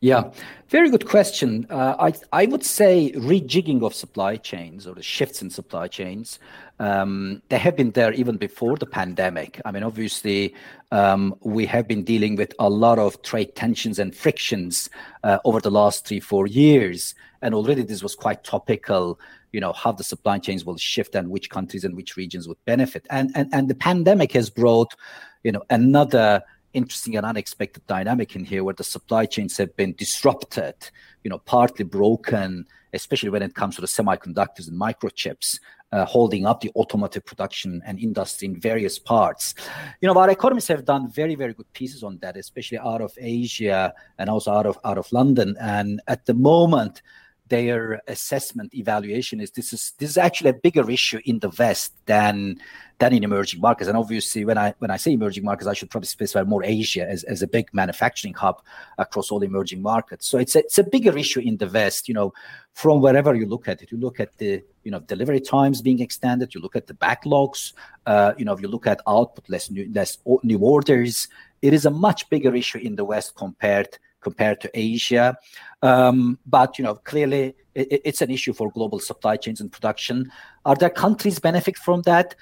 Yeah, 0.00 0.30
very 0.68 0.90
good 0.90 1.08
question. 1.08 1.66
Uh, 1.68 1.96
I 1.98 2.42
I 2.42 2.46
would 2.46 2.64
say 2.64 3.10
rejigging 3.16 3.82
of 3.82 3.92
supply 3.94 4.36
chains 4.36 4.86
or 4.86 4.94
the 4.94 5.02
shifts 5.02 5.42
in 5.42 5.50
supply 5.50 5.88
chains. 5.88 6.38
Um, 6.78 7.42
they 7.48 7.58
have 7.58 7.76
been 7.76 7.90
there 7.90 8.12
even 8.12 8.36
before 8.36 8.76
the 8.76 8.86
pandemic. 8.86 9.60
I 9.64 9.72
mean, 9.72 9.82
obviously, 9.82 10.54
um, 10.92 11.34
we 11.40 11.66
have 11.66 11.88
been 11.88 12.04
dealing 12.04 12.36
with 12.36 12.54
a 12.60 12.70
lot 12.70 13.00
of 13.00 13.20
trade 13.22 13.56
tensions 13.56 13.98
and 13.98 14.14
frictions 14.14 14.88
uh, 15.24 15.38
over 15.44 15.60
the 15.60 15.70
last 15.72 16.06
three 16.06 16.20
four 16.20 16.46
years, 16.46 17.16
and 17.42 17.52
already 17.52 17.82
this 17.82 18.00
was 18.00 18.14
quite 18.14 18.44
topical. 18.44 19.18
You 19.50 19.60
know 19.60 19.72
how 19.72 19.90
the 19.90 20.04
supply 20.04 20.38
chains 20.38 20.64
will 20.64 20.76
shift 20.76 21.16
and 21.16 21.28
which 21.28 21.50
countries 21.50 21.82
and 21.82 21.96
which 21.96 22.16
regions 22.16 22.46
would 22.46 22.64
benefit. 22.66 23.04
And 23.10 23.32
and 23.34 23.52
and 23.52 23.68
the 23.68 23.74
pandemic 23.74 24.30
has 24.34 24.48
brought, 24.48 24.94
you 25.42 25.50
know, 25.50 25.64
another 25.70 26.44
interesting 26.78 27.16
and 27.16 27.26
unexpected 27.26 27.86
dynamic 27.86 28.34
in 28.34 28.44
here 28.44 28.64
where 28.64 28.74
the 28.74 28.84
supply 28.84 29.26
chains 29.26 29.56
have 29.58 29.76
been 29.76 29.92
disrupted, 29.94 30.74
you 31.22 31.30
know, 31.30 31.38
partly 31.38 31.84
broken, 31.84 32.64
especially 32.94 33.28
when 33.28 33.42
it 33.42 33.54
comes 33.54 33.74
to 33.74 33.82
the 33.82 33.86
semiconductors 33.86 34.68
and 34.68 34.80
microchips, 34.80 35.58
uh, 35.92 36.04
holding 36.04 36.46
up 36.46 36.60
the 36.60 36.70
automotive 36.76 37.24
production 37.24 37.82
and 37.86 37.98
industry 37.98 38.46
in 38.48 38.60
various 38.60 38.98
parts. 38.98 39.54
You 40.00 40.08
know, 40.08 40.18
our 40.18 40.30
economists 40.30 40.68
have 40.68 40.84
done 40.84 41.10
very, 41.10 41.34
very 41.34 41.54
good 41.54 41.70
pieces 41.72 42.02
on 42.02 42.18
that, 42.18 42.36
especially 42.36 42.78
out 42.78 43.00
of 43.00 43.12
Asia 43.18 43.92
and 44.18 44.30
also 44.30 44.52
out 44.52 44.66
of 44.66 44.78
out 44.84 44.98
of 44.98 45.10
London. 45.12 45.56
And 45.60 46.00
at 46.06 46.26
the 46.26 46.34
moment, 46.34 47.02
their 47.48 48.00
assessment 48.08 48.74
evaluation 48.74 49.40
is 49.40 49.50
this 49.52 49.72
is 49.72 49.92
this 49.98 50.10
is 50.10 50.18
actually 50.18 50.50
a 50.50 50.54
bigger 50.54 50.90
issue 50.90 51.20
in 51.24 51.38
the 51.38 51.50
West 51.58 51.94
than 52.06 52.58
than 52.98 53.12
in 53.12 53.24
emerging 53.24 53.60
markets. 53.60 53.88
And 53.88 53.96
obviously, 53.96 54.44
when 54.44 54.58
I 54.58 54.74
when 54.78 54.90
I 54.90 54.96
say 54.96 55.12
emerging 55.12 55.44
markets, 55.44 55.68
I 55.68 55.74
should 55.74 55.90
probably 55.90 56.08
specify 56.08 56.42
more 56.42 56.64
Asia 56.64 57.08
as, 57.08 57.24
as 57.24 57.42
a 57.42 57.46
big 57.46 57.68
manufacturing 57.72 58.34
hub 58.34 58.62
across 58.98 59.30
all 59.30 59.42
emerging 59.42 59.82
markets. 59.82 60.26
So 60.26 60.38
it's 60.38 60.56
a, 60.56 60.60
it's 60.60 60.78
a 60.78 60.84
bigger 60.84 61.16
issue 61.16 61.40
in 61.40 61.56
the 61.56 61.68
West. 61.68 62.08
You 62.08 62.14
know, 62.14 62.32
from 62.74 63.00
wherever 63.00 63.34
you 63.34 63.46
look 63.46 63.68
at 63.68 63.82
it, 63.82 63.90
you 63.92 63.98
look 63.98 64.20
at 64.20 64.36
the 64.38 64.62
you 64.84 64.90
know 64.90 65.00
delivery 65.00 65.40
times 65.40 65.82
being 65.82 66.00
extended, 66.00 66.54
you 66.54 66.60
look 66.60 66.76
at 66.76 66.86
the 66.86 66.94
backlogs, 66.94 67.72
uh, 68.06 68.32
you 68.36 68.44
know, 68.44 68.52
if 68.52 68.60
you 68.60 68.68
look 68.68 68.86
at 68.86 69.00
output, 69.06 69.48
less 69.48 69.70
new 69.70 69.90
less 69.92 70.18
new 70.42 70.58
orders. 70.58 71.28
It 71.60 71.72
is 71.72 71.86
a 71.86 71.90
much 71.90 72.30
bigger 72.30 72.54
issue 72.54 72.78
in 72.78 72.94
the 72.94 73.04
West 73.04 73.34
compared 73.34 73.98
compared 74.20 74.60
to 74.60 74.70
Asia. 74.74 75.36
Um, 75.82 76.38
but 76.46 76.78
you 76.78 76.84
know, 76.84 76.94
clearly 76.94 77.54
it, 77.74 78.02
it's 78.04 78.22
an 78.22 78.30
issue 78.30 78.52
for 78.52 78.70
global 78.70 78.98
supply 78.98 79.36
chains 79.36 79.60
and 79.60 79.70
production. 79.70 80.30
Are 80.64 80.76
there 80.76 80.90
countries 80.90 81.38
benefit 81.38 81.76
from 81.76 82.02
that? 82.02 82.34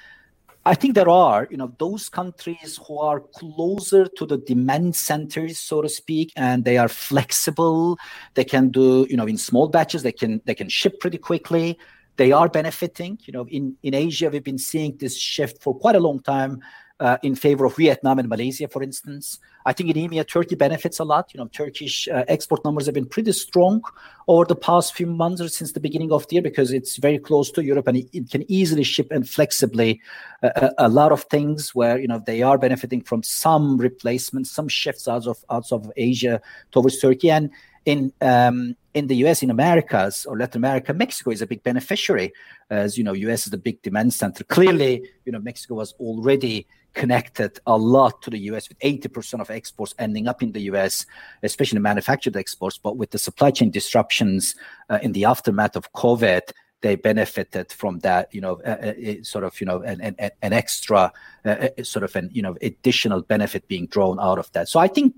I 0.65 0.75
think 0.75 0.97
there 0.97 1.09
are, 1.09 1.47
you 1.49 1.57
know, 1.57 1.73
those 1.79 2.09
countries 2.09 2.81
who 2.85 2.99
are 2.99 3.21
closer 3.21 4.07
to 4.07 4.27
the 4.27 4.37
demand 4.37 4.97
centers, 4.97 5.61
so 5.61 5.81
to 5.81 5.89
speak, 5.89 6.33
and 6.35 6.65
they 6.65 6.77
are 6.77 6.89
flexible. 6.89 7.99
They 8.35 8.43
can 8.43 8.71
do, 8.71 9.07
you 9.09 9.17
know, 9.17 9.27
in 9.27 9.39
small 9.39 9.69
batches. 9.69 10.03
They 10.03 10.11
can 10.11 10.43
they 10.45 10.57
can 10.57 10.69
ship 10.69 10.99
pretty 10.99 11.19
quickly. 11.19 11.79
They 12.17 12.33
are 12.33 12.49
benefiting. 12.49 13.19
You 13.27 13.33
know, 13.33 13.47
in 13.49 13.77
in 13.85 13.95
Asia, 13.95 14.29
we've 14.29 14.43
been 14.43 14.59
seeing 14.59 14.97
this 14.97 15.17
shift 15.17 15.63
for 15.63 15.73
quite 15.73 15.95
a 15.95 16.01
long 16.01 16.19
time 16.19 16.61
uh, 17.01 17.19
in 17.23 17.35
favor 17.35 17.65
of 17.65 17.77
Vietnam 17.77 18.19
and 18.19 18.29
Malaysia, 18.29 18.69
for 18.69 18.83
instance. 18.83 19.39
I 19.67 19.73
think 19.73 19.91
in 19.91 19.97
EMEA, 19.97 20.27
Turkey 20.27 20.55
benefits 20.55 20.99
a 20.99 21.05
lot. 21.05 21.33
You 21.35 21.39
know, 21.39 21.49
Turkish 21.49 22.09
uh, 22.09 22.25
export 22.29 22.65
numbers 22.65 22.87
have 22.87 22.95
been 22.95 23.07
pretty 23.07 23.33
strong 23.33 23.83
over 24.29 24.45
the 24.45 24.57
past 24.57 24.95
few 24.95 25.07
months 25.07 25.41
or 25.41 25.49
since 25.49 25.73
the 25.73 25.81
beginning 25.81 26.13
of 26.13 26.27
the 26.29 26.37
year 26.37 26.43
because 26.43 26.73
it's 26.73 26.97
very 26.97 27.19
close 27.19 27.51
to 27.53 27.65
Europe 27.65 27.87
and 27.89 27.99
it, 28.13 28.31
can 28.31 28.51
easily 28.51 28.83
ship 28.83 29.09
and 29.11 29.29
flexibly 29.29 30.01
uh, 30.43 30.51
a, 30.79 30.87
a, 30.87 30.89
lot 30.89 31.13
of 31.13 31.25
things 31.25 31.75
where 31.75 31.99
you 31.99 32.09
know 32.09 32.23
they 32.27 32.43
are 32.43 32.59
benefiting 32.59 33.03
from 33.03 33.23
some 33.23 33.77
replacements, 33.77 34.51
some 34.51 34.69
shifts 34.69 35.07
out 35.07 35.27
of 35.27 35.45
out 35.51 35.71
of 35.73 35.91
Asia 35.97 36.41
towards 36.71 37.01
Turkey 37.01 37.31
and 37.31 37.51
in 37.85 38.13
um, 38.21 38.77
in 38.97 39.09
the 39.09 39.17
US, 39.27 39.43
in 39.43 39.51
Americas 39.51 40.25
or 40.25 40.39
Latin 40.39 40.59
America, 40.59 40.95
Mexico 40.95 41.31
is 41.31 41.43
a 41.43 41.47
big 41.47 41.63
beneficiary. 41.63 42.33
As 42.71 42.97
you 42.97 43.05
know, 43.05 43.13
US 43.13 43.45
is 43.45 43.51
the 43.51 43.59
big 43.59 43.83
demand 43.83 44.15
center. 44.15 44.43
Clearly, 44.45 45.07
you 45.27 45.33
know, 45.33 45.39
Mexico 45.39 45.75
was 45.75 45.93
already 46.01 46.67
connected 46.95 47.61
a 47.67 47.77
lot 47.77 48.23
to 48.23 48.31
the 48.31 48.39
US 48.51 48.71
with 48.71 48.79
80% 48.79 49.43
of 49.43 49.51
exports 49.51 49.95
ending 49.99 50.27
up 50.27 50.43
in 50.43 50.53
the 50.53 50.63
US, 50.73 51.05
especially 51.43 51.79
manufactured 51.79 52.39
exports. 52.39 52.79
But 52.79 52.97
with 52.97 53.11
the 53.11 53.19
supply 53.19 53.51
chain 53.51 53.71
disruptions 53.71 54.55
uh, 54.89 54.99
in 55.03 55.13
the 55.13 55.27
aftermath 55.27 55.77
of 55.77 55.93
COVID, 55.93 56.51
they 56.83 56.95
benefited 56.95 57.73
from 57.73 57.99
that, 58.01 58.33
you 58.35 58.41
know, 58.41 58.61
uh, 58.65 58.93
uh, 58.93 58.93
sort 59.23 59.45
of, 59.45 59.59
you 59.61 59.67
know, 59.67 59.81
an, 59.83 60.01
an, 60.01 60.31
an 60.43 60.53
extra 60.53 61.13
uh, 61.45 61.69
sort 61.83 62.05
of 62.05 62.15
an, 62.17 62.29
you 62.33 62.43
know, 62.43 62.57
additional 62.63 63.23
benefit 63.23 63.67
being 63.69 63.87
drawn 63.87 64.21
out 64.21 64.39
of 64.39 64.51
that. 64.53 64.69
So 64.69 64.79
I 64.79 64.89
think 64.89 65.15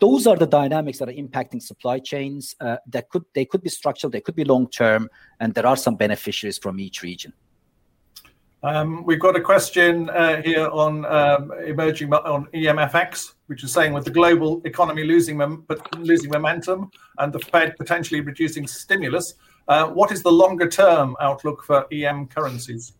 those 0.00 0.26
are 0.26 0.36
the 0.36 0.46
dynamics 0.46 0.98
that 0.98 1.08
are 1.08 1.12
impacting 1.12 1.62
supply 1.62 2.00
chains. 2.00 2.56
Uh, 2.60 2.78
that 2.88 3.08
could 3.10 3.24
they 3.34 3.44
could 3.44 3.62
be 3.62 3.70
structural, 3.70 4.10
they 4.10 4.20
could 4.20 4.36
be 4.36 4.44
long 4.44 4.68
term, 4.68 5.08
and 5.40 5.54
there 5.54 5.66
are 5.66 5.76
some 5.76 5.96
beneficiaries 5.96 6.58
from 6.58 6.80
each 6.80 7.02
region. 7.02 7.32
Um, 8.62 9.04
we've 9.04 9.20
got 9.20 9.36
a 9.36 9.40
question 9.40 10.10
uh, 10.10 10.42
here 10.42 10.68
on 10.68 11.04
um, 11.04 11.52
emerging 11.64 12.12
on 12.12 12.46
EMFX, 12.46 13.34
which 13.46 13.62
is 13.62 13.70
saying 13.72 13.92
with 13.92 14.04
the 14.04 14.10
global 14.10 14.60
economy 14.64 15.04
losing 15.04 15.36
mom- 15.36 15.64
losing 15.98 16.30
momentum 16.30 16.90
and 17.18 17.32
the 17.32 17.38
Fed 17.38 17.76
potentially 17.76 18.20
reducing 18.22 18.66
stimulus, 18.66 19.34
Uh, 19.68 19.88
what 19.88 20.12
is 20.12 20.22
the 20.22 20.30
longer 20.30 20.68
term 20.68 21.16
outlook 21.20 21.64
for 21.64 21.86
EM 21.92 22.28
currencies? 22.28 22.92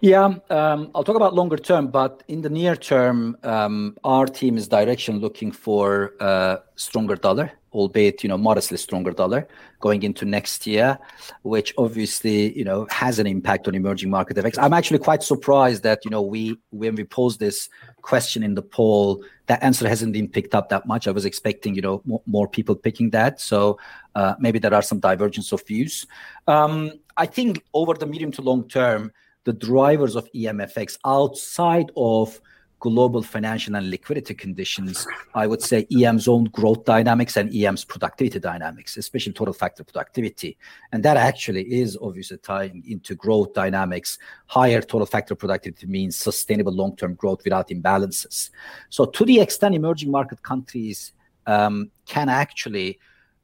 Yeah, 0.00 0.34
um, 0.50 0.90
I'll 0.94 1.02
talk 1.02 1.16
about 1.16 1.34
longer 1.34 1.56
term, 1.56 1.88
but 1.88 2.22
in 2.28 2.40
the 2.40 2.48
near 2.48 2.76
term, 2.76 3.36
um, 3.42 3.96
our 4.04 4.26
team 4.26 4.56
is 4.56 4.68
direction 4.68 5.18
looking 5.18 5.50
for 5.50 6.14
a 6.20 6.60
stronger 6.76 7.16
dollar, 7.16 7.50
albeit 7.72 8.22
you 8.22 8.28
know 8.28 8.38
modestly 8.38 8.76
stronger 8.76 9.10
dollar 9.10 9.48
going 9.80 10.04
into 10.04 10.24
next 10.24 10.68
year, 10.68 10.96
which 11.42 11.74
obviously 11.78 12.56
you 12.56 12.62
know 12.62 12.86
has 12.90 13.18
an 13.18 13.26
impact 13.26 13.66
on 13.66 13.74
emerging 13.74 14.08
market 14.08 14.36
FX. 14.36 14.56
I'm 14.62 14.72
actually 14.72 15.00
quite 15.00 15.24
surprised 15.24 15.82
that 15.82 16.04
you 16.04 16.12
know 16.12 16.22
we 16.22 16.56
when 16.70 16.94
we 16.94 17.02
posed 17.02 17.40
this 17.40 17.68
question 18.02 18.44
in 18.44 18.54
the 18.54 18.62
poll, 18.62 19.24
that 19.46 19.60
answer 19.64 19.88
hasn't 19.88 20.12
been 20.12 20.28
picked 20.28 20.54
up 20.54 20.68
that 20.68 20.86
much. 20.86 21.08
I 21.08 21.10
was 21.10 21.24
expecting 21.24 21.74
you 21.74 21.82
know 21.82 22.02
more 22.24 22.46
people 22.46 22.76
picking 22.76 23.10
that, 23.10 23.40
so 23.40 23.80
uh, 24.14 24.36
maybe 24.38 24.60
there 24.60 24.74
are 24.74 24.82
some 24.82 25.00
divergence 25.00 25.50
of 25.50 25.66
views. 25.66 26.06
Um, 26.46 26.92
I 27.16 27.26
think 27.26 27.64
over 27.74 27.94
the 27.94 28.06
medium 28.06 28.30
to 28.32 28.42
long 28.42 28.68
term 28.68 29.10
the 29.48 29.54
drivers 29.54 30.14
of 30.14 30.30
EMFX 30.34 30.98
outside 31.06 31.90
of 31.96 32.38
global 32.80 33.22
financial 33.22 33.76
and 33.76 33.88
liquidity 33.88 34.34
conditions, 34.34 35.06
I 35.34 35.46
would 35.46 35.62
say 35.62 35.86
EM's 35.90 36.28
own 36.28 36.44
growth 36.44 36.84
dynamics 36.84 37.38
and 37.38 37.50
EM's 37.54 37.82
productivity 37.82 38.40
dynamics, 38.40 38.98
especially 38.98 39.32
total 39.32 39.54
factor 39.54 39.84
productivity. 39.84 40.58
And 40.92 41.02
that 41.02 41.16
actually 41.16 41.62
is 41.62 41.96
obviously 42.02 42.36
tying 42.36 42.84
into 42.86 43.14
growth 43.14 43.54
dynamics. 43.54 44.18
Higher 44.48 44.82
total 44.82 45.06
factor 45.06 45.34
productivity 45.34 45.86
means 45.86 46.14
sustainable 46.14 46.74
long 46.74 46.94
term 46.94 47.14
growth 47.14 47.42
without 47.42 47.68
imbalances. 47.70 48.50
So, 48.90 49.06
to 49.06 49.24
the 49.24 49.40
extent 49.40 49.74
emerging 49.74 50.10
market 50.10 50.42
countries 50.42 51.14
um, 51.46 51.90
can 52.04 52.28
actually 52.28 52.98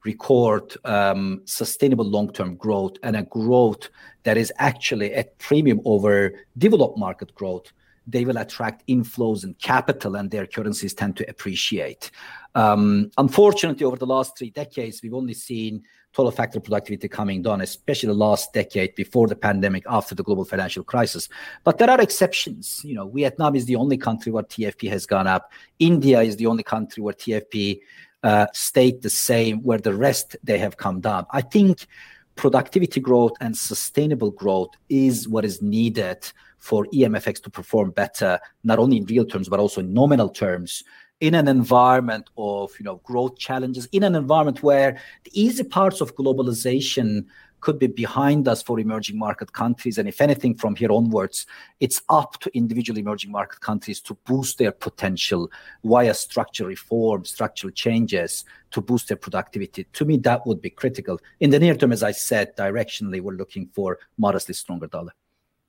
record 0.04 0.74
um, 0.84 1.42
sustainable 1.44 2.04
long-term 2.04 2.56
growth 2.56 2.96
and 3.02 3.16
a 3.16 3.22
growth 3.22 3.88
that 4.24 4.36
is 4.36 4.52
actually 4.58 5.12
at 5.14 5.36
premium 5.38 5.80
over 5.84 6.34
developed 6.58 6.98
market 6.98 7.34
growth, 7.34 7.72
they 8.06 8.24
will 8.24 8.36
attract 8.36 8.86
inflows 8.86 9.44
and 9.44 9.58
capital, 9.58 10.16
and 10.16 10.30
their 10.30 10.46
currencies 10.46 10.92
tend 10.94 11.16
to 11.16 11.28
appreciate. 11.28 12.10
Um, 12.54 13.10
unfortunately, 13.16 13.84
over 13.84 13.96
the 13.96 14.06
last 14.06 14.36
three 14.36 14.50
decades, 14.50 15.02
we've 15.02 15.14
only 15.14 15.34
seen 15.34 15.82
total 16.12 16.30
factor 16.30 16.60
productivity 16.60 17.08
coming 17.08 17.42
down, 17.42 17.60
especially 17.60 18.06
the 18.06 18.14
last 18.14 18.52
decade 18.52 18.94
before 18.94 19.26
the 19.26 19.34
pandemic, 19.34 19.84
after 19.88 20.14
the 20.14 20.22
global 20.22 20.44
financial 20.44 20.84
crisis. 20.84 21.28
But 21.64 21.78
there 21.78 21.90
are 21.90 22.00
exceptions. 22.00 22.82
You 22.84 22.94
know, 22.94 23.08
Vietnam 23.08 23.56
is 23.56 23.66
the 23.66 23.76
only 23.76 23.96
country 23.96 24.30
where 24.30 24.44
TFP 24.44 24.88
has 24.90 25.06
gone 25.06 25.26
up. 25.26 25.50
India 25.78 26.20
is 26.20 26.36
the 26.36 26.46
only 26.46 26.62
country 26.62 27.02
where 27.02 27.14
TFP 27.14 27.80
Uh, 28.24 28.46
stayed 28.54 29.02
the 29.02 29.10
same, 29.10 29.62
where 29.62 29.76
the 29.76 29.94
rest 29.94 30.34
they 30.42 30.56
have 30.56 30.78
come 30.78 30.98
down. 30.98 31.26
I 31.30 31.42
think 31.42 31.86
productivity 32.36 32.98
growth 32.98 33.32
and 33.42 33.54
sustainable 33.54 34.30
growth 34.30 34.70
is 34.88 35.28
what 35.28 35.44
is 35.44 35.60
needed 35.60 36.26
for 36.56 36.86
EMFX 36.86 37.42
to 37.42 37.50
perform 37.50 37.90
better, 37.90 38.40
not 38.62 38.78
only 38.78 38.96
in 38.96 39.04
real 39.04 39.26
terms 39.26 39.50
but 39.50 39.60
also 39.60 39.82
in 39.82 39.92
nominal 39.92 40.30
terms, 40.30 40.82
in 41.20 41.34
an 41.34 41.48
environment 41.48 42.30
of 42.38 42.72
you 42.78 42.84
know 42.86 42.96
growth 43.04 43.36
challenges, 43.38 43.86
in 43.92 44.02
an 44.02 44.14
environment 44.14 44.62
where 44.62 44.98
the 45.24 45.30
easy 45.38 45.62
parts 45.62 46.00
of 46.00 46.16
globalization 46.16 47.26
could 47.64 47.78
be 47.78 47.86
behind 47.86 48.46
us 48.46 48.62
for 48.62 48.78
emerging 48.78 49.18
market 49.18 49.54
countries. 49.54 49.96
And 49.96 50.06
if 50.06 50.20
anything, 50.20 50.54
from 50.54 50.76
here 50.76 50.92
onwards, 50.92 51.46
it's 51.80 52.02
up 52.10 52.38
to 52.40 52.54
individual 52.54 52.98
emerging 52.98 53.32
market 53.32 53.60
countries 53.60 54.00
to 54.02 54.14
boost 54.26 54.58
their 54.58 54.70
potential 54.70 55.50
via 55.82 56.12
structural 56.12 56.68
reform, 56.68 57.24
structural 57.24 57.72
changes 57.72 58.44
to 58.70 58.82
boost 58.82 59.08
their 59.08 59.16
productivity. 59.16 59.84
To 59.94 60.04
me, 60.04 60.18
that 60.18 60.46
would 60.46 60.60
be 60.60 60.68
critical. 60.68 61.18
In 61.40 61.48
the 61.48 61.58
near 61.58 61.74
term, 61.74 61.92
as 61.92 62.02
I 62.02 62.12
said, 62.12 62.54
directionally, 62.54 63.22
we're 63.22 63.32
looking 63.32 63.66
for 63.72 63.98
modestly 64.18 64.54
stronger 64.54 64.86
dollar. 64.86 65.12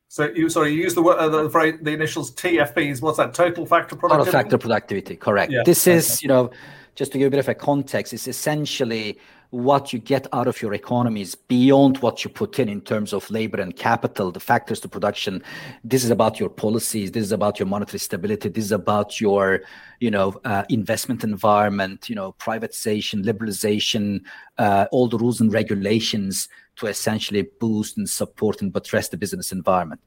So 0.09 0.29
you 0.35 0.49
sorry, 0.49 0.71
you 0.73 0.83
use 0.83 0.95
the 0.95 1.01
word 1.01 1.17
uh, 1.17 1.29
the, 1.29 1.47
the, 1.47 1.79
the 1.81 1.91
initials 1.91 2.31
TFPs. 2.35 3.01
What's 3.01 3.17
that? 3.17 3.33
Total 3.33 3.65
factor 3.65 3.95
productivity. 3.95 4.31
Total 4.31 4.41
factor 4.41 4.57
productivity. 4.57 5.15
Correct. 5.15 5.51
Yeah, 5.51 5.63
this 5.65 5.87
okay. 5.87 5.97
is 5.97 6.21
you 6.21 6.27
know 6.27 6.51
just 6.95 7.11
to 7.13 7.17
give 7.17 7.27
a 7.27 7.31
bit 7.31 7.39
of 7.39 7.49
a 7.49 7.55
context. 7.55 8.13
It's 8.13 8.27
essentially 8.27 9.17
what 9.55 9.93
you 9.93 9.99
get 9.99 10.27
out 10.33 10.47
of 10.47 10.61
your 10.61 10.73
economies 10.73 11.33
beyond 11.33 11.97
what 11.99 12.25
you 12.25 12.29
put 12.29 12.59
in 12.59 12.67
in 12.67 12.81
terms 12.81 13.13
of 13.13 13.29
labor 13.31 13.61
and 13.61 13.77
capital, 13.77 14.29
the 14.29 14.39
factors 14.39 14.81
to 14.81 14.89
production. 14.89 15.41
This 15.81 16.03
is 16.03 16.09
about 16.09 16.41
your 16.41 16.49
policies. 16.49 17.11
This 17.11 17.23
is 17.23 17.31
about 17.31 17.57
your 17.57 17.65
monetary 17.65 17.99
stability. 17.99 18.49
This 18.49 18.65
is 18.65 18.71
about 18.73 19.21
your, 19.21 19.61
you 20.01 20.11
know, 20.11 20.39
uh, 20.43 20.63
investment 20.67 21.23
environment. 21.23 22.09
You 22.09 22.15
know, 22.15 22.35
privatization, 22.37 23.23
liberalization, 23.23 24.21
uh, 24.57 24.87
all 24.91 25.07
the 25.07 25.17
rules 25.17 25.39
and 25.39 25.53
regulations 25.53 26.49
to 26.75 26.87
essentially 26.87 27.47
boost 27.61 27.97
and 27.97 28.09
support 28.09 28.61
and 28.61 28.73
buttress 28.73 29.07
the 29.07 29.15
business 29.15 29.53
environment. 29.53 30.01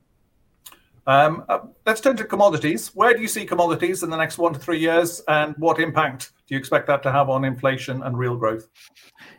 Um, 1.06 1.42
uh, 1.48 1.60
let's 1.86 2.02
turn 2.02 2.18
to 2.18 2.24
commodities. 2.24 2.88
Where 2.94 3.14
do 3.14 3.22
you 3.22 3.28
see 3.28 3.46
commodities 3.46 4.02
in 4.02 4.10
the 4.10 4.16
next 4.18 4.36
one 4.36 4.52
to 4.52 4.58
three 4.58 4.78
years, 4.78 5.22
and 5.26 5.54
what 5.56 5.80
impact 5.80 6.32
do 6.48 6.54
you 6.54 6.58
expect 6.58 6.86
that 6.86 7.02
to 7.02 7.12
have 7.12 7.28
on 7.28 7.44
inflation 7.44 8.02
and 8.02 8.18
real 8.18 8.36
growth? 8.36 8.68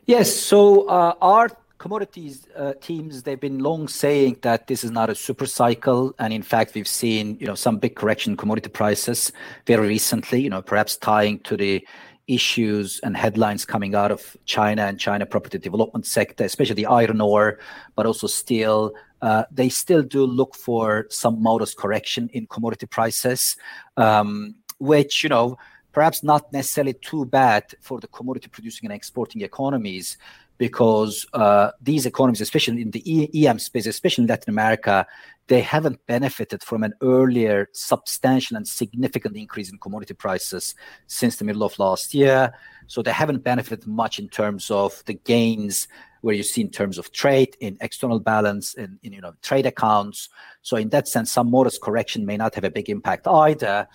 Yes, 0.05 0.33
so 0.33 0.87
uh, 0.87 1.15
our 1.21 1.49
commodities 1.79 2.45
uh, 2.57 2.73
teams 2.81 3.23
they've 3.23 3.39
been 3.39 3.59
long 3.59 3.87
saying 3.87 4.37
that 4.41 4.67
this 4.67 4.83
is 4.83 4.91
not 4.91 5.09
a 5.09 5.15
super 5.15 5.47
cycle, 5.47 6.13
and 6.19 6.31
in 6.31 6.43
fact 6.43 6.75
we've 6.75 6.87
seen 6.87 7.37
you 7.39 7.47
know 7.47 7.55
some 7.55 7.79
big 7.79 7.95
correction 7.95 8.33
in 8.33 8.37
commodity 8.37 8.69
prices 8.69 9.31
very 9.65 9.87
recently. 9.87 10.41
You 10.41 10.51
know, 10.51 10.61
perhaps 10.61 10.97
tying 10.97 11.39
to 11.39 11.57
the 11.57 11.85
issues 12.27 12.99
and 12.99 13.17
headlines 13.17 13.65
coming 13.65 13.95
out 13.95 14.11
of 14.11 14.37
China 14.45 14.83
and 14.83 14.99
China 14.99 15.25
property 15.25 15.57
development 15.57 16.05
sector, 16.05 16.43
especially 16.43 16.75
the 16.75 16.85
iron 16.85 17.19
ore, 17.21 17.57
but 17.95 18.05
also 18.05 18.27
steel. 18.27 18.93
Uh, 19.23 19.43
they 19.51 19.67
still 19.67 20.03
do 20.03 20.25
look 20.25 20.55
for 20.55 21.07
some 21.09 21.41
modest 21.41 21.75
correction 21.75 22.29
in 22.33 22.45
commodity 22.45 22.85
prices, 22.85 23.57
um, 23.97 24.53
which 24.77 25.23
you 25.23 25.29
know 25.29 25.57
perhaps 25.99 26.23
not 26.23 26.53
necessarily 26.53 26.93
too 26.93 27.25
bad 27.25 27.75
for 27.81 27.99
the 27.99 28.07
commodity 28.07 28.47
producing 28.47 28.85
and 28.89 28.95
exporting 28.95 29.41
economies 29.41 30.17
because 30.57 31.25
uh, 31.33 31.71
these 31.81 32.05
economies, 32.05 32.39
especially 32.39 32.81
in 32.81 32.91
the 32.91 33.45
EM 33.45 33.59
space, 33.59 33.85
especially 33.85 34.23
in 34.23 34.29
Latin 34.29 34.49
America, 34.49 35.05
they 35.47 35.59
haven't 35.59 35.99
benefited 36.07 36.63
from 36.63 36.83
an 36.83 36.93
earlier 37.01 37.67
substantial 37.73 38.55
and 38.55 38.65
significant 38.65 39.35
increase 39.35 39.69
in 39.69 39.77
commodity 39.77 40.13
prices 40.13 40.73
since 41.07 41.35
the 41.35 41.43
middle 41.43 41.63
of 41.63 41.77
last 41.77 42.13
year. 42.13 42.53
So 42.87 43.01
they 43.01 43.11
haven't 43.11 43.43
benefited 43.43 43.85
much 43.85 44.19
in 44.19 44.29
terms 44.29 44.71
of 44.71 45.03
the 45.05 45.15
gains 45.15 45.89
where 46.21 46.35
you 46.35 46.43
see 46.43 46.61
in 46.61 46.69
terms 46.69 46.97
of 46.97 47.11
trade, 47.11 47.57
in 47.59 47.77
external 47.81 48.19
balance, 48.21 48.73
in, 48.73 48.99
in 49.03 49.11
you 49.11 49.19
know 49.19 49.33
trade 49.41 49.65
accounts. 49.65 50.29
So 50.61 50.77
in 50.77 50.89
that 50.89 51.09
sense, 51.09 51.29
some 51.29 51.51
modest 51.51 51.81
correction 51.81 52.25
may 52.25 52.37
not 52.37 52.55
have 52.55 52.63
a 52.63 52.71
big 52.71 52.89
impact 52.89 53.27
either. 53.27 53.87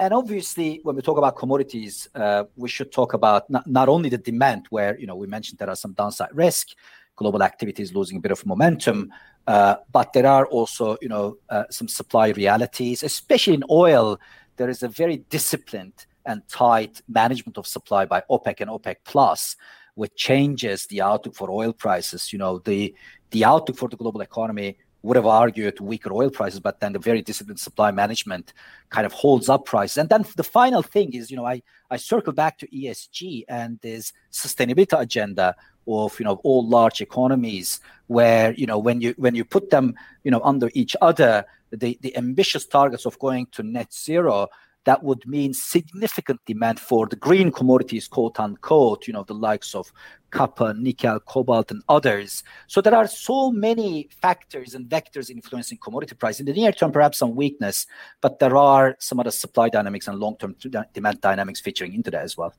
And 0.00 0.14
obviously, 0.14 0.80
when 0.84 0.94
we 0.94 1.02
talk 1.02 1.18
about 1.18 1.36
commodities, 1.36 2.08
uh, 2.14 2.44
we 2.56 2.68
should 2.68 2.92
talk 2.92 3.14
about 3.14 3.50
not, 3.50 3.66
not 3.66 3.88
only 3.88 4.08
the 4.08 4.18
demand, 4.18 4.66
where 4.70 4.98
you 4.98 5.06
know 5.06 5.16
we 5.16 5.26
mentioned 5.26 5.58
there 5.58 5.70
are 5.70 5.76
some 5.76 5.92
downside 5.92 6.30
risk, 6.32 6.68
global 7.16 7.42
activity 7.42 7.82
is 7.82 7.92
losing 7.92 8.18
a 8.18 8.20
bit 8.20 8.30
of 8.30 8.46
momentum, 8.46 9.12
uh, 9.48 9.76
but 9.90 10.12
there 10.12 10.26
are 10.26 10.46
also 10.46 10.96
you 11.02 11.08
know 11.08 11.36
uh, 11.50 11.64
some 11.70 11.88
supply 11.88 12.28
realities, 12.28 13.02
especially 13.02 13.54
in 13.54 13.64
oil. 13.70 14.20
There 14.56 14.70
is 14.70 14.82
a 14.82 14.88
very 14.88 15.18
disciplined 15.30 16.06
and 16.26 16.46
tight 16.48 17.02
management 17.08 17.58
of 17.58 17.66
supply 17.66 18.04
by 18.04 18.22
OPEC 18.30 18.60
and 18.60 18.70
OPEC 18.70 18.96
Plus, 19.04 19.56
which 19.94 20.14
changes 20.14 20.86
the 20.86 21.00
outlook 21.00 21.34
for 21.34 21.50
oil 21.50 21.72
prices. 21.72 22.32
You 22.32 22.38
know 22.38 22.60
the 22.60 22.94
the 23.30 23.44
outlook 23.44 23.76
for 23.76 23.88
the 23.88 23.96
global 23.96 24.20
economy 24.20 24.78
would 25.02 25.16
have 25.16 25.26
argued 25.26 25.78
weaker 25.80 26.12
oil 26.12 26.30
prices, 26.30 26.60
but 26.60 26.80
then 26.80 26.92
the 26.92 26.98
very 26.98 27.22
disciplined 27.22 27.60
supply 27.60 27.90
management 27.90 28.52
kind 28.90 29.06
of 29.06 29.12
holds 29.12 29.48
up 29.48 29.64
prices. 29.64 29.96
And 29.96 30.08
then 30.08 30.24
the 30.36 30.42
final 30.42 30.82
thing 30.82 31.12
is, 31.14 31.30
you 31.30 31.36
know, 31.36 31.46
I, 31.46 31.62
I 31.90 31.96
circle 31.96 32.32
back 32.32 32.58
to 32.58 32.66
ESG 32.68 33.44
and 33.48 33.78
this 33.80 34.12
sustainability 34.32 35.00
agenda, 35.00 35.54
of 35.88 36.18
you 36.20 36.24
know 36.24 36.40
all 36.44 36.66
large 36.66 37.00
economies 37.00 37.80
where 38.06 38.52
you 38.52 38.66
know 38.66 38.78
when 38.78 39.00
you 39.00 39.14
when 39.16 39.34
you 39.34 39.44
put 39.44 39.70
them 39.70 39.94
you 40.24 40.30
know 40.30 40.40
under 40.44 40.70
each 40.74 40.94
other 41.00 41.44
the 41.70 41.98
the 42.02 42.16
ambitious 42.16 42.66
targets 42.66 43.06
of 43.06 43.18
going 43.18 43.46
to 43.46 43.62
net 43.62 43.92
zero 43.92 44.48
that 44.88 45.04
would 45.04 45.26
mean 45.26 45.52
significant 45.52 46.40
demand 46.46 46.80
for 46.80 47.06
the 47.06 47.14
green 47.14 47.52
commodities, 47.52 48.08
quote 48.08 48.40
unquote, 48.40 49.06
you 49.06 49.12
know, 49.12 49.22
the 49.22 49.34
likes 49.34 49.74
of 49.74 49.92
copper, 50.30 50.72
nickel, 50.72 51.20
cobalt, 51.20 51.70
and 51.70 51.82
others. 51.90 52.42
So 52.68 52.80
there 52.80 52.94
are 52.94 53.06
so 53.06 53.52
many 53.52 54.08
factors 54.22 54.74
and 54.74 54.88
vectors 54.88 55.28
influencing 55.28 55.76
commodity 55.76 56.14
price. 56.14 56.40
In 56.40 56.46
the 56.46 56.54
near 56.54 56.72
term, 56.72 56.90
perhaps 56.90 57.18
some 57.18 57.36
weakness, 57.36 57.86
but 58.22 58.38
there 58.38 58.56
are 58.56 58.96
some 58.98 59.20
other 59.20 59.30
supply 59.30 59.68
dynamics 59.68 60.08
and 60.08 60.18
long-term 60.18 60.56
demand 60.94 61.20
dynamics 61.20 61.60
featuring 61.60 61.92
into 61.92 62.10
that 62.10 62.22
as 62.22 62.38
well. 62.38 62.54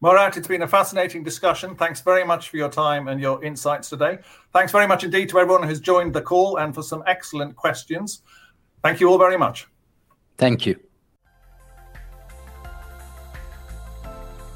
Murat, 0.00 0.38
it's 0.38 0.48
been 0.48 0.62
a 0.62 0.68
fascinating 0.68 1.22
discussion. 1.22 1.76
Thanks 1.76 2.00
very 2.00 2.24
much 2.24 2.48
for 2.48 2.56
your 2.56 2.70
time 2.70 3.08
and 3.08 3.20
your 3.20 3.44
insights 3.44 3.90
today. 3.90 4.20
Thanks 4.54 4.72
very 4.72 4.86
much 4.86 5.04
indeed 5.04 5.28
to 5.28 5.38
everyone 5.38 5.68
who's 5.68 5.80
joined 5.80 6.14
the 6.14 6.22
call 6.22 6.56
and 6.56 6.74
for 6.74 6.82
some 6.82 7.02
excellent 7.06 7.54
questions. 7.54 8.22
Thank 8.82 8.98
you 8.98 9.10
all 9.10 9.18
very 9.18 9.36
much. 9.36 9.68
Thank 10.38 10.64
you. 10.64 10.80